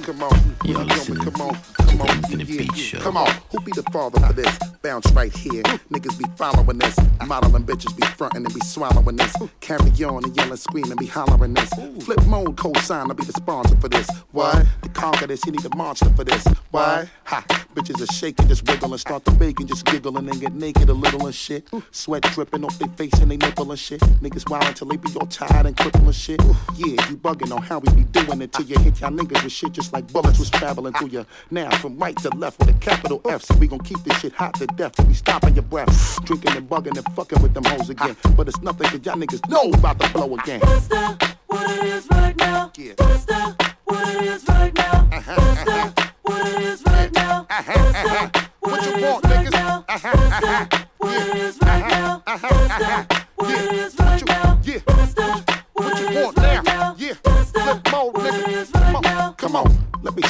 come 0.08 0.22
on. 0.22 0.30
When 0.30 0.68
you 0.68 0.74
coming, 0.74 0.88
come 0.88 1.00
on. 1.02 1.08
When 1.08 1.08
you 1.08 1.14
coming, 1.14 1.32
come 1.32 1.40
on. 1.42 1.78
Come 1.98 2.02
on, 2.02 2.40
yeah, 2.40 2.66
yeah. 2.74 3.00
Come 3.00 3.16
on, 3.16 3.30
who 3.50 3.60
be 3.60 3.72
the 3.74 3.82
father 3.90 4.20
for 4.20 4.32
this? 4.32 4.58
Bounce 4.82 5.10
right 5.12 5.34
here. 5.34 5.62
Niggas 5.90 6.18
be 6.18 6.24
following 6.36 6.78
this. 6.78 6.96
Modeling 7.26 7.64
bitches 7.64 7.94
be 7.96 8.06
frontin' 8.06 8.44
and 8.46 8.54
be 8.54 8.60
swallowing 8.60 9.16
this. 9.16 9.34
Carry 9.60 9.90
on 10.04 10.24
and 10.24 10.36
yelling, 10.36 10.56
screaming, 10.56 10.96
be 10.96 11.06
hollering 11.06 11.54
this. 11.54 11.70
Flip 12.04 12.24
mode, 12.26 12.56
co-sign, 12.56 13.10
I 13.10 13.14
be 13.14 13.24
the 13.24 13.32
sponsor 13.32 13.76
for 13.76 13.88
this. 13.88 14.08
Why? 14.32 14.64
To 14.82 14.88
conquer 14.90 15.26
this, 15.26 15.44
you 15.44 15.52
need 15.52 15.64
a 15.64 15.76
monster 15.76 16.10
for 16.10 16.24
this. 16.24 16.46
Why? 16.70 17.08
Ha! 17.24 17.44
Bitches 17.74 18.00
are 18.02 18.12
shaking, 18.12 18.48
just 18.48 18.66
wiggle 18.68 18.92
and 18.92 19.00
start 19.00 19.24
to 19.24 19.30
bake 19.32 19.60
and 19.60 19.68
just 19.68 19.84
giggling 19.84 20.16
and 20.16 20.28
then 20.28 20.38
get 20.38 20.54
naked 20.54 20.88
a 20.88 20.94
little 20.94 21.26
and 21.26 21.34
shit. 21.34 21.68
Sweat 21.90 22.22
dripping 22.22 22.64
off 22.64 22.78
their 22.78 22.88
face 22.88 23.12
and 23.20 23.30
they 23.30 23.36
nipple 23.36 23.70
and 23.70 23.78
shit. 23.78 24.00
Niggas 24.22 24.48
wild 24.48 24.64
until 24.64 24.88
they 24.88 24.96
be 24.96 25.08
all 25.20 25.26
tired 25.26 25.66
and 25.66 25.76
crippled 25.76 26.04
and 26.04 26.14
shit. 26.14 26.40
Yeah, 26.76 27.08
you 27.08 27.16
bugging 27.16 27.54
on 27.54 27.62
how 27.62 27.78
we 27.78 27.92
be 27.92 28.04
doing 28.04 28.40
it 28.42 28.52
till 28.52 28.64
you 28.64 28.78
hit 28.78 29.00
y'all 29.00 29.10
niggas 29.10 29.42
with 29.42 29.52
shit 29.52 29.72
just 29.72 29.92
like 29.92 29.97
bullets 30.02 30.38
was 30.38 30.50
traveling 30.50 30.92
through 30.94 31.08
you. 31.08 31.26
Now 31.50 31.70
from 31.78 31.98
right 31.98 32.16
to 32.18 32.30
left 32.30 32.58
with 32.58 32.68
a 32.68 32.74
capital 32.74 33.20
F, 33.28 33.42
so 33.42 33.54
we 33.56 33.66
gon' 33.66 33.80
keep 33.80 34.02
this 34.04 34.18
shit 34.20 34.32
hot 34.32 34.54
to 34.54 34.66
death 34.66 34.94
we 35.06 35.14
stopping 35.14 35.54
your 35.54 35.62
breath. 35.64 36.24
Drinking 36.24 36.56
and 36.56 36.68
bugging 36.68 36.96
and 36.96 37.14
fucking 37.14 37.42
with 37.42 37.54
them 37.54 37.64
hoes 37.64 37.90
again. 37.90 38.16
But 38.36 38.48
it's 38.48 38.60
nothing 38.62 38.88
cause 38.88 39.00
y'all 39.04 39.16
niggas 39.16 39.48
know 39.48 39.70
about 39.70 39.98
to 40.00 40.08
blow 40.12 40.34
again. 40.36 40.60
What's 40.60 40.88
that? 40.88 41.36
What 41.46 41.70
it 41.70 41.84
is 41.84 42.08
right 42.10 42.36
now? 42.36 42.70
What's 42.96 43.24
that? 43.26 43.76
What 43.84 44.08
it 44.14 44.22
is 44.22 44.48
right 44.48 44.74
now? 44.74 45.08
Uh-huh. 45.12 45.34
What's 45.36 45.64
that? 45.64 46.12
What 46.22 46.46
it 46.46 46.62
is 46.62 46.82
right 46.84 47.12
now? 47.12 47.46
Uh-huh. 47.50 47.72
What's 47.74 47.92
that? 47.92 48.36
Uh-huh. 48.36 48.48
What 48.60 48.84
you 48.84 49.06
want, 49.06 49.24
niggas? 49.24 49.88
What's 49.88 50.40
that? 50.40 50.88
What 50.98 51.28
it 51.28 51.36
is 51.36 51.58
right 51.62 51.88
now? 51.88 52.22
What's 52.26 52.42
that? 52.42 53.06
What 53.08 53.12
it 53.12 53.17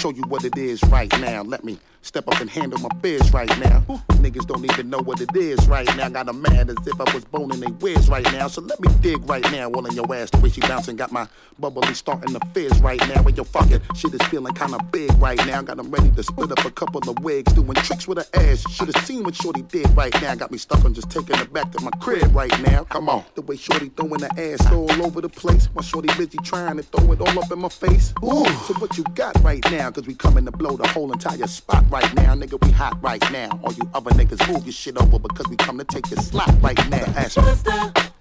show 0.08 0.16
you 0.16 0.22
what 0.28 0.44
it 0.44 0.56
is 0.56 0.82
right 0.84 1.12
now. 1.20 1.42
Let 1.42 1.64
me 1.64 1.78
step 2.02 2.28
up 2.28 2.40
and 2.40 2.48
handle 2.48 2.78
my 2.80 2.88
biz 3.02 3.32
right 3.32 3.48
now. 3.58 3.84
Ooh, 3.90 4.00
niggas 4.22 4.46
don't 4.46 4.64
even 4.64 4.88
know 4.88 4.98
what 4.98 5.20
it 5.20 5.34
is 5.36 5.68
right 5.68 5.86
now. 5.96 6.08
Got 6.08 6.28
a 6.28 6.32
mad 6.32 6.70
as 6.70 6.76
if 6.86 7.00
I 7.00 7.14
was 7.14 7.24
boning 7.24 7.60
they 7.60 7.70
whiz 7.72 8.08
right 8.08 8.24
now. 8.32 8.48
So 8.48 8.62
let 8.62 8.80
me 8.80 8.88
dig 9.00 9.28
right 9.28 9.44
now, 9.52 9.70
all 9.70 9.84
in 9.86 9.94
your 9.94 10.12
ass. 10.14 10.30
The 10.30 10.38
way 10.38 10.48
she 10.48 10.60
bouncing 10.62 10.96
got 10.96 11.12
my 11.12 11.28
bubbly 11.58 11.92
starting 11.94 12.32
to 12.38 12.40
fizz 12.54 12.80
right 12.80 13.00
now. 13.08 13.22
And 13.22 13.36
your 13.36 13.44
fucking 13.44 13.80
shit 13.94 14.14
is 14.14 14.22
feeling 14.28 14.54
kinda 14.54 14.78
big 14.90 15.12
right 15.20 15.38
now. 15.46 15.60
Got 15.62 15.76
them 15.76 15.90
ready 15.90 16.10
to 16.10 16.22
split 16.22 16.52
up 16.52 16.64
a 16.64 16.70
couple 16.70 17.08
of 17.08 17.18
wigs, 17.20 17.52
doing 17.52 17.74
tricks 17.74 18.06
with 18.08 18.18
her 18.18 18.40
ass. 18.40 18.64
Should've 18.70 18.96
seen 19.04 19.24
what 19.24 19.34
Shorty 19.34 19.62
did 19.62 19.94
right 19.96 20.14
now. 20.22 20.34
Got 20.34 20.50
me 20.50 20.58
stuck 20.58 20.84
on 20.84 20.94
just 20.94 21.10
taking 21.10 21.36
her 21.36 21.46
back 21.46 21.70
to 21.72 21.82
my 21.82 21.90
crib 22.00 22.34
right 22.34 22.56
now. 22.62 22.84
Come 22.84 23.08
on, 23.08 23.24
the 23.34 23.42
way 23.42 23.56
Shorty 23.56 23.90
throwing 23.90 24.20
her 24.20 24.30
ass 24.38 24.64
all 24.72 24.90
over 25.04 25.20
the 25.20 25.28
place. 25.28 25.68
My 25.74 25.82
Shorty 25.82 26.08
busy 26.16 26.38
trying 26.42 26.76
to 26.76 26.82
throw 26.82 27.12
it 27.12 27.20
all 27.20 27.38
up 27.38 27.50
in 27.52 27.58
my 27.58 27.68
face. 27.68 28.14
Ooh, 28.24 28.46
so 28.66 28.74
what 28.74 28.96
you 28.96 29.04
got 29.14 29.34
right 29.42 29.64
now? 29.70 29.90
cause 29.98 30.06
we 30.06 30.14
coming 30.14 30.44
to 30.44 30.52
blow 30.52 30.76
the 30.76 30.86
whole 30.86 31.10
entire 31.12 31.48
spot 31.48 31.84
right 31.90 32.14
now. 32.14 32.32
Nigga, 32.32 32.64
we 32.64 32.70
hot 32.70 32.96
right 33.02 33.20
now. 33.32 33.48
All 33.64 33.72
you 33.72 33.82
other 33.94 34.12
niggas 34.12 34.46
move 34.52 34.64
your 34.64 34.72
shit 34.72 34.96
over 34.96 35.18
because 35.18 35.48
we 35.48 35.56
come 35.56 35.76
to 35.78 35.84
take 35.84 36.08
your 36.08 36.20
slot 36.20 36.54
right 36.62 36.78
now. 36.88 37.04
Ask 37.16 37.36
what 37.36 37.48
it 37.48 37.52
is? 37.52 37.64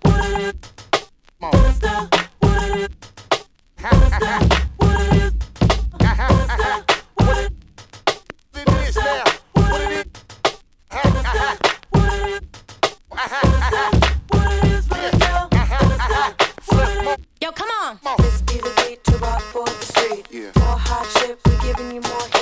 What 0.01 0.25
it 0.25 0.41
is? 0.41 0.55
What 1.39 1.53
it 1.53 1.59
is? 1.59 1.79
What 2.09 2.73
it 2.73 2.81
is? 2.81 2.91
What 4.77 4.97
it 4.97 5.21
is? 5.21 5.37
Yo, 17.39 17.51
come 17.51 17.69
on. 17.83 17.99
This 18.17 18.41
be 18.41 18.53
the 18.57 18.73
beat 18.77 19.03
to 19.03 19.17
rock 19.17 19.41
for. 19.41 19.76
Yeah. 20.31 20.51
More 20.57 20.77
hardship, 20.79 21.39
we're 21.45 21.61
giving 21.61 21.93
you 21.93 22.01
more 22.01 22.36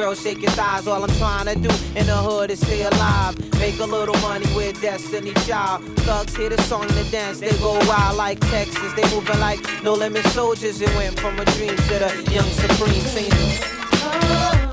Girl, 0.00 0.14
shake 0.14 0.40
your 0.40 0.50
thighs. 0.52 0.86
All 0.86 1.04
I'm 1.04 1.14
trying 1.18 1.44
to 1.44 1.54
do 1.56 1.68
in 1.94 2.06
the 2.06 2.16
hood 2.16 2.50
is 2.50 2.58
stay 2.58 2.80
alive. 2.80 3.36
Make 3.60 3.78
a 3.80 3.84
little 3.84 4.16
money 4.22 4.46
with 4.56 4.80
Destiny 4.80 5.34
Child. 5.46 5.84
Thugs 6.06 6.34
hear 6.34 6.48
the 6.48 6.56
song 6.62 6.86
and 6.90 7.10
dance. 7.10 7.40
They 7.40 7.50
go 7.58 7.78
wild 7.86 8.16
like 8.16 8.40
Texas. 8.48 8.94
They 8.94 9.02
moving 9.14 9.38
like 9.40 9.60
no 9.82 9.92
limit 9.92 10.24
soldiers. 10.28 10.80
It 10.80 10.88
went 10.96 11.20
from 11.20 11.38
a 11.38 11.44
dream 11.44 11.76
to 11.76 11.98
the 11.98 12.30
young 12.32 12.48
supreme 12.48 13.02
singing. 13.12 14.69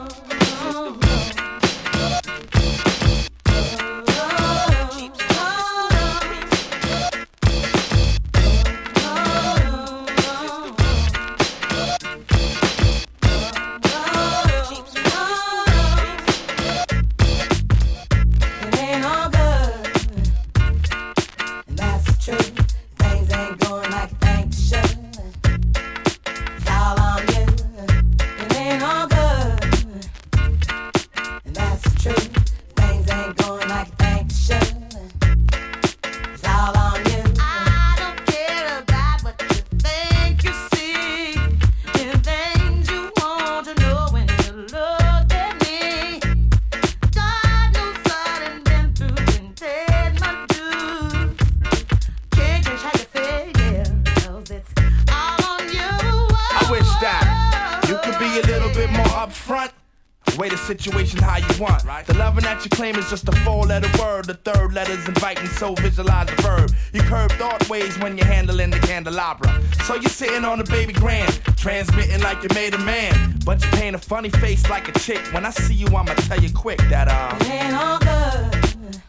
Want. 61.60 61.84
The 62.06 62.13
loving 62.15 62.43
that 62.43 62.63
you 62.63 62.70
claim 62.70 62.96
is 62.96 63.10
just 63.10 63.28
a 63.28 63.32
four 63.43 63.63
letter 63.65 63.89
word. 64.02 64.26
The 64.26 64.36
third 64.36 64.74
letter's 64.74 65.08
inviting, 65.08 65.48
so 65.48 65.74
visualize 65.76 66.28
the 66.28 66.41
verb. 66.41 66.72
You 66.93 67.02
curve 67.02 67.32
thought 67.34 67.67
ways 67.70 67.98
when 68.00 68.17
you're 68.17 68.28
handling 68.28 68.70
the 68.70 68.80
candelabra. 68.80 69.62
So 69.84 69.96
you're 69.96 70.10
sitting 70.10 70.46
on 70.46 70.60
a 70.60 70.63
baby 70.63 70.93
grand, 70.93 71.39
transmitting 71.58 72.22
like 72.22 72.43
you 72.43 72.50
made 72.54 72.74
a 72.74 72.80
man. 72.80 73.39
But 73.46 73.63
you 73.63 73.70
paint 73.72 73.96
a 73.96 74.00
funny 74.00 74.30
face 74.30 74.70
like 74.70 74.88
a 74.88 75.00
chick. 75.00 75.22
When 75.34 75.46
I 75.46 75.52
see 75.52 75.74
you, 75.74 75.88
I'ma 75.88 76.13
tell 76.13 76.39
you 76.39 76.52
quick 76.54 76.80
that, 76.89 77.08
uh, 77.08 77.36
it 77.41 77.50
ain't 77.50 77.74
all 77.76 78.00
good. 78.00 79.02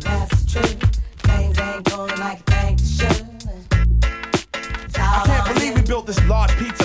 That's 0.00 0.42
the 0.42 0.50
truth. 0.50 1.02
Things 1.18 1.58
ain't 1.58 1.84
going 1.84 2.18
like 2.18 2.38
you 2.38 2.44
think 2.56 2.78
they 2.78 2.84
should. 2.84 3.26
I 4.98 5.22
can't 5.26 5.54
believe 5.54 5.74
we 5.74 5.82
built 5.82 6.06
this 6.06 6.22
large 6.26 6.56
pizza 6.58 6.81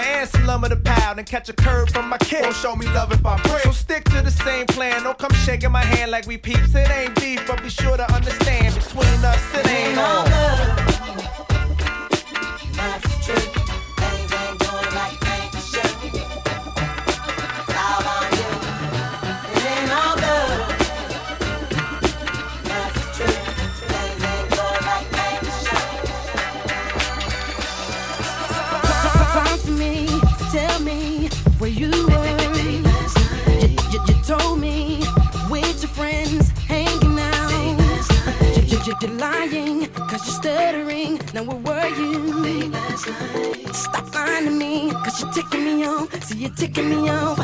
and 0.00 0.28
some 0.28 0.46
lumber 0.46 0.68
to 0.68 0.76
pound 0.76 1.18
and 1.18 1.28
catch 1.28 1.48
a 1.48 1.52
curve 1.52 1.90
from 1.90 2.08
my 2.08 2.18
kick. 2.18 2.42
Won't 2.42 2.56
show 2.56 2.76
me 2.76 2.86
love 2.86 3.12
if 3.12 3.24
I 3.24 3.40
break. 3.42 3.62
So 3.62 3.72
stick 3.72 4.04
to 4.04 4.22
the 4.22 4.30
same 4.30 4.66
plan. 4.66 5.02
Don't 5.02 5.18
come 5.18 5.32
shaking 5.32 5.72
my 5.72 5.82
hand 5.82 6.10
like 6.10 6.26
we 6.26 6.36
peeps. 6.36 6.74
It 6.74 6.90
ain't 6.90 7.14
beef, 7.20 7.46
but 7.46 7.62
be 7.62 7.70
sure 7.70 7.96
to 7.96 8.12
understand 8.12 8.74
between 8.74 9.24
us 9.24 9.54
it 9.54 9.66
ain't 9.68 9.98
all 9.98 10.24
on. 10.24 10.90
That's 12.72 13.26
the 13.26 13.59
you're 39.00 39.12
lying, 39.12 39.86
cause 39.86 40.26
you're 40.26 40.42
stuttering. 40.42 41.20
Now 41.34 41.44
where 41.44 41.58
were 41.58 41.88
you? 41.88 42.72
Stop 43.72 44.14
lying 44.14 44.44
to 44.46 44.50
me, 44.50 44.90
cause 44.90 45.22
you're 45.22 45.32
ticking 45.32 45.64
me 45.64 45.84
off. 45.86 46.24
See, 46.24 46.38
you're 46.38 46.50
ticking 46.50 46.88
me 46.88 47.08
off. 47.08 47.38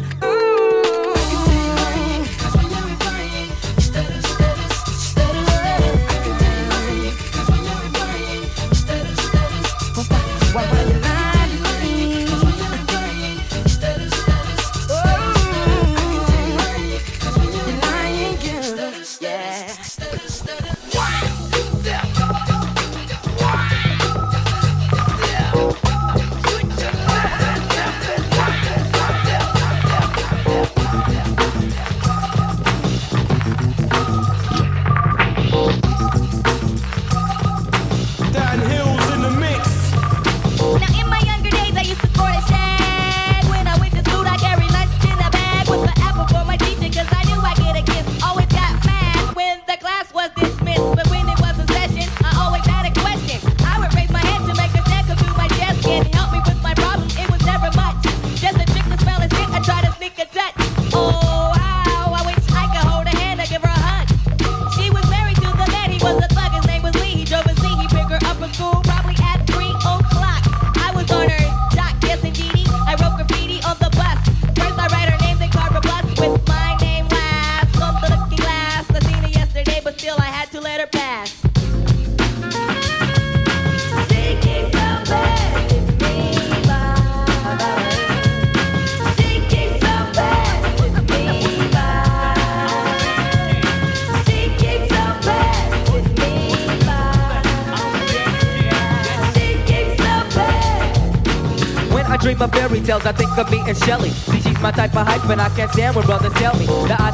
Me 103.44 103.62
and 103.66 103.76
Shelly. 103.76 104.10
See, 104.10 104.40
she's 104.40 104.60
my 104.60 104.70
type 104.70 104.96
of 104.96 105.06
hype, 105.06 105.28
and 105.28 105.40
I 105.40 105.48
can't 105.50 105.70
stand 105.70 105.94
when 105.94 106.06
brothers 106.06 106.32
tell 106.34 106.56
me 106.56 106.65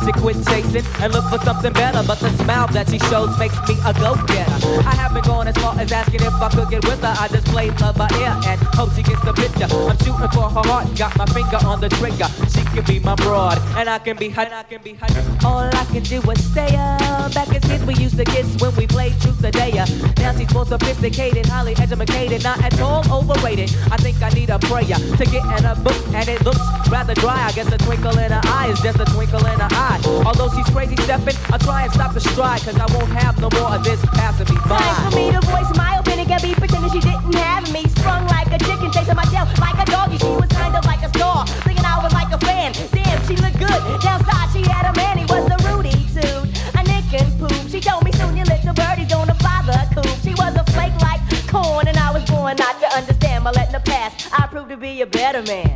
should 0.05 0.15
quit 0.17 0.37
chasing 0.47 0.85
and 1.01 1.13
look 1.13 1.25
for 1.31 1.39
something 1.45 1.73
better. 1.73 2.03
But 2.07 2.19
the 2.21 2.31
smile 2.43 2.69
that 2.69 2.89
she 2.89 2.99
shows 3.11 3.37
makes 3.39 3.57
me 3.69 3.77
a 3.87 3.93
go-getter. 3.95 4.59
I 4.87 4.95
haven't 4.95 5.25
gone 5.27 5.49
as 5.49 5.57
far 5.57 5.79
as 5.79 5.93
asking 5.93 6.23
if 6.23 6.35
I 6.35 6.49
could 6.51 6.71
get 6.71 6.85
with 6.85 7.01
her. 7.01 7.15
I 7.19 7.29
just 7.29 7.47
play 7.47 7.71
love 7.71 7.97
by 7.97 8.09
ear 8.19 8.35
and 8.47 8.61
hope 8.75 8.93
she 8.95 9.03
gets 9.03 9.23
the 9.25 9.33
picture. 9.33 9.69
I'm 9.71 9.99
shooting 9.99 10.31
for 10.33 10.49
her 10.51 10.65
heart, 10.69 10.95
got 10.97 11.17
my 11.17 11.27
finger 11.27 11.59
on 11.67 11.81
the 11.81 11.89
trigger. 11.89 12.29
She 12.51 12.63
can 12.75 12.85
be 12.85 13.01
my 13.01 13.15
broad, 13.17 13.59
and 13.77 13.89
I 13.89 13.99
can 13.99 14.17
be 14.17 14.29
her. 14.31 14.43
I 14.53 14.63
can 14.65 14.83
be 14.83 14.95
her. 14.95 15.09
All 15.45 15.65
I 15.65 15.85
can 15.93 16.03
do 16.03 16.21
is 16.31 16.51
stay 16.51 16.75
up. 16.77 17.35
Back 17.35 17.55
as 17.55 17.63
kids, 17.65 17.85
we 17.85 17.95
used 17.95 18.17
to 18.19 18.25
kiss 18.25 18.57
when 18.61 18.75
we 18.77 18.87
played 18.87 19.19
truth 19.21 19.45
or 19.45 19.51
dare. 19.51 19.87
Now 20.19 20.33
she's 20.37 20.53
more 20.53 20.67
sophisticated, 20.67 21.47
highly 21.47 21.75
educated, 21.77 22.43
not 22.43 22.63
at 22.63 22.81
all 22.81 23.03
overrated. 23.13 23.71
I 23.91 23.97
think 23.97 24.21
I 24.23 24.31
need 24.31 24.51
a 24.51 24.59
prayer 24.59 24.99
to 25.19 25.25
get 25.25 25.45
in 25.59 25.65
a 25.65 25.75
book, 25.77 26.01
and 26.15 26.29
it 26.29 26.45
looks 26.45 26.61
rather 26.91 27.15
dry. 27.15 27.47
I 27.47 27.53
guess 27.53 27.71
a 27.73 27.79
twinkle 27.79 28.19
in 28.19 28.33
her 28.33 28.41
eye 28.45 28.69
is 28.69 28.81
just 28.81 28.99
a 29.01 29.05
twinkle 29.07 29.45
in 29.47 29.59
her 29.61 29.69
eye. 29.71 29.92
Although 30.25 30.49
she's 30.57 30.69
crazy 30.71 30.97
stepping, 31.03 31.37
I'll 31.53 31.59
try 31.59 31.85
and 31.85 31.93
stop 31.93 32.15
the 32.15 32.21
stride, 32.21 32.61
cause 32.63 32.77
I 32.77 32.87
won't 32.95 33.13
have 33.13 33.41
no 33.41 33.49
more 33.59 33.75
of 33.75 33.85
this 33.85 34.01
passing 34.17 34.49
me 34.49 34.61
by. 34.69 34.79
Time 34.79 35.11
for 35.11 35.17
me 35.17 35.33
to 35.33 35.41
voice 35.41 35.71
my 35.77 35.99
opinion, 35.99 36.29
can 36.29 36.41
be 36.41 36.55
pretending 36.55 36.91
she 36.91 37.01
didn't 37.01 37.35
have 37.35 37.71
me. 37.73 37.85
Sprung 37.89 38.27
like 38.29 38.49
a 38.53 38.59
chicken, 38.59 38.91
chasing 38.91 39.17
my 39.17 39.25
tail 39.25 39.47
like 39.61 39.77
a 39.77 39.91
doggy. 39.91 40.19
She 40.19 40.33
was 40.33 40.49
kind 40.49 40.75
of 40.77 40.85
like 40.85 41.03
a 41.03 41.09
star, 41.11 41.47
thinking 41.67 41.85
I 41.85 42.03
was 42.03 42.13
like 42.13 42.33
a 42.33 42.39
fan. 42.39 42.73
Damn, 42.93 43.19
she 43.27 43.37
looked 43.37 43.59
good. 43.59 43.81
Downside, 44.01 44.49
she 44.53 44.63
had 44.69 44.89
a 44.89 44.95
man, 44.97 45.19
he 45.19 45.25
was 45.27 45.45
a 45.51 45.59
Rudy 45.69 45.97
too. 46.15 46.47
A 46.79 46.83
nick 46.85 47.13
and 47.13 47.29
poop. 47.39 47.53
She 47.69 47.81
told 47.81 48.05
me 48.05 48.13
soon 48.13 48.37
your 48.37 48.47
little 48.47 48.75
birdie's 48.75 49.09
gonna 49.09 49.35
fly 49.35 49.63
the 49.67 49.79
coop. 49.95 50.09
She 50.25 50.35
was 50.35 50.55
a 50.57 50.65
flake 50.73 50.97
like 51.01 51.21
corn, 51.49 51.89
and 51.89 51.99
I 51.99 52.13
was 52.13 52.25
born 52.31 52.57
not 52.57 52.81
to 52.81 52.89
understand. 52.97 53.45
But 53.45 53.57
letting 53.57 53.73
the 53.73 53.81
past, 53.81 54.29
I 54.33 54.47
proved 54.47 54.71
to 54.71 54.77
be 54.77 55.03
a 55.03 55.07
better 55.07 55.43
man. 55.43 55.73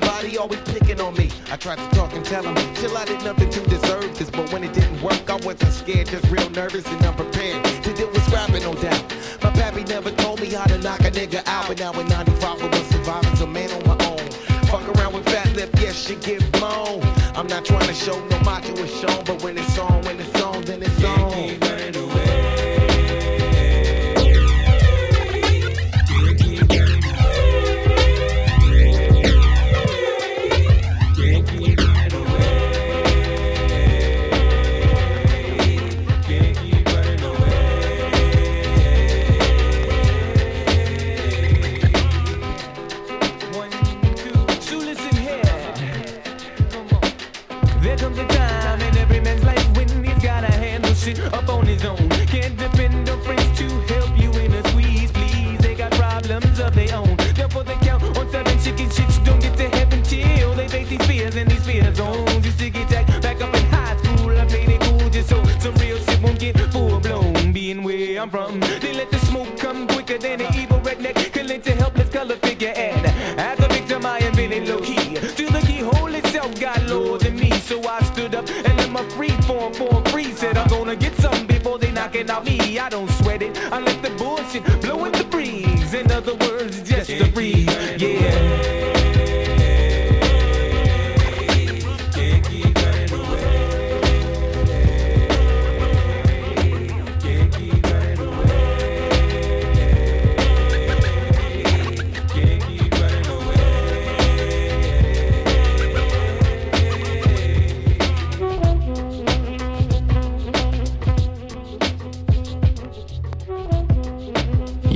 Everybody 0.00 0.38
always 0.38 0.60
picking 0.60 1.00
on 1.00 1.14
me. 1.14 1.30
I 1.50 1.56
tried 1.56 1.78
to 1.78 1.96
talk 1.96 2.12
and 2.12 2.24
tell 2.24 2.42
them, 2.42 2.54
chill, 2.74 2.96
I 2.96 3.04
did 3.04 3.22
nothing 3.22 3.50
to 3.50 3.60
deserve 3.68 4.16
this. 4.18 4.30
But 4.30 4.52
when 4.52 4.64
it 4.64 4.72
didn't 4.72 5.02
work, 5.02 5.28
I 5.28 5.36
wasn't 5.36 5.72
scared, 5.72 6.08
just 6.08 6.24
real 6.30 6.48
nervous 6.50 6.86
and 6.86 7.04
unprepared 7.04 7.64
to 7.84 7.94
deal 7.94 8.08
with 8.08 8.24
scrapping, 8.26 8.62
no 8.62 8.74
doubt. 8.74 9.02
My 9.42 9.50
pappy 9.50 9.84
never 9.84 10.10
told 10.10 10.40
me 10.40 10.48
how 10.52 10.64
to 10.64 10.78
knock 10.78 11.00
a 11.00 11.10
nigga 11.10 11.46
out, 11.46 11.68
but 11.68 11.78
now 11.78 11.92
in 11.92 12.08
95 12.08 12.62
I 12.62 12.66
was 12.66 12.86
surviving 12.88 13.42
a 13.42 13.46
man 13.46 13.70
on 13.72 13.98
my 13.98 14.06
own. 14.06 14.30
Fuck 14.68 14.88
around 14.96 15.14
with 15.14 15.24
fat 15.26 15.54
lip, 15.54 15.70
yes, 15.80 16.06
she 16.06 16.16
get 16.16 16.40
blown. 16.52 17.02
I'm 17.34 17.46
not 17.46 17.64
trying 17.64 17.86
to 17.86 17.94
show 17.94 18.18
no 18.28 18.38
macho 18.40 18.72
is 18.74 19.00
shown, 19.00 19.24
but 19.24 19.42
when 19.42 19.58
it's 19.58 19.78
on, 19.78 20.02
when 20.02 20.20
it's 20.20 20.42
on, 20.42 20.62
then 20.62 20.82
it's 20.82 21.04
on. 21.04 21.69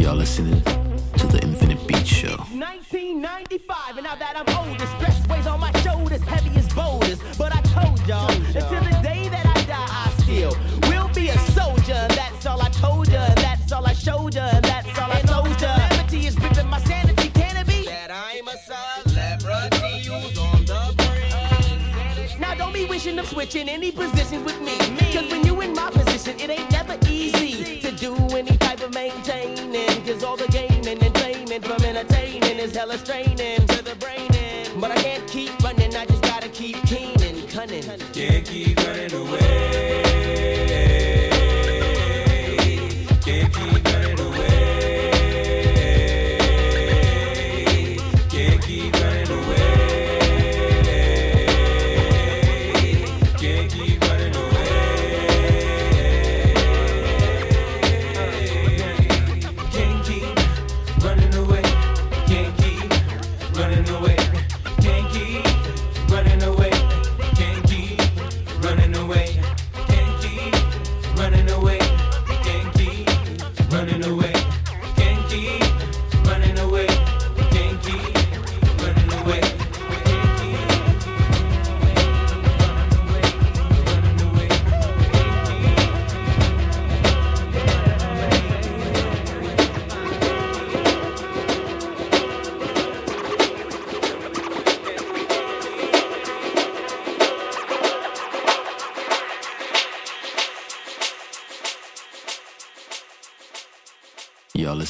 Y'all 0.05 0.15
listening 0.15 0.61
to 1.17 1.27
the 1.29 1.41
Infinite 1.43 1.81
Beat 1.89 2.07
Show. 2.07 2.37
1995, 2.53 3.97
and 3.97 4.05
now 4.05 4.15
that 4.15 4.37
I'm 4.37 4.69
older, 4.69 4.87
stress 4.99 5.27
weighs 5.29 5.47
on 5.47 5.59
my 5.61 5.73
shoulders, 5.81 6.21
heavy 6.25 6.55
as 6.59 6.69
boulders. 6.75 7.19
But 7.39 7.57
I 7.57 7.63
told 7.63 7.99
y'all, 8.07 8.31
until 8.31 8.85
the 8.85 9.01
day 9.03 9.31
that 9.31 9.47
I 9.47 9.65
die, 9.65 9.89
I 9.89 10.13
still 10.21 10.55
will 10.91 11.09
be 11.15 11.31
a 11.31 11.39
soldier. 11.57 12.07
That's 12.11 12.45
all 12.45 12.61
I 12.61 12.69
told 12.69 13.09
ya, 13.09 13.33
that's 13.37 13.73
all 13.73 13.87
I 13.87 13.95
showed 13.95 14.35
ya, 14.35 14.61
that's 14.61 14.99
all 14.99 15.11
I 15.11 15.23
told 15.23 15.59
ya. 15.59 15.75
Calamity 15.75 16.27
is 16.27 16.39
ripping 16.39 16.69
my 16.69 16.81
sanity, 16.81 17.31
can 17.31 17.57
it 17.57 17.67
be? 17.67 17.87
That 17.87 18.11
I'm 18.11 18.47
a 18.47 18.59
celebrity 18.59 20.07
who's 20.07 20.39
on 20.39 20.67
the 20.67 20.95
brink. 20.99 22.39
Now 22.39 22.55
don't 22.55 22.75
be 22.75 22.85
wishing 22.85 23.19
of 23.19 23.27
switching 23.27 23.71
any 23.71 23.91
positions 23.91 24.45
with 24.45 24.61
me. 24.61 24.77
Cause 25.15 25.31
when 25.31 25.47
you 25.47 25.59
in 25.63 25.73
my 25.73 25.89
position, 25.91 26.39
it 26.39 26.51
ain't 26.51 26.74
all 30.35 30.47
the 30.47 30.51
gaming 30.51 31.01
and 31.01 31.15
training 31.15 31.61
from 31.61 31.81
entertaining 31.85 32.59
is 32.59 32.75
hella 32.75 32.99
straining 32.99 33.54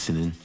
listening 0.07 0.43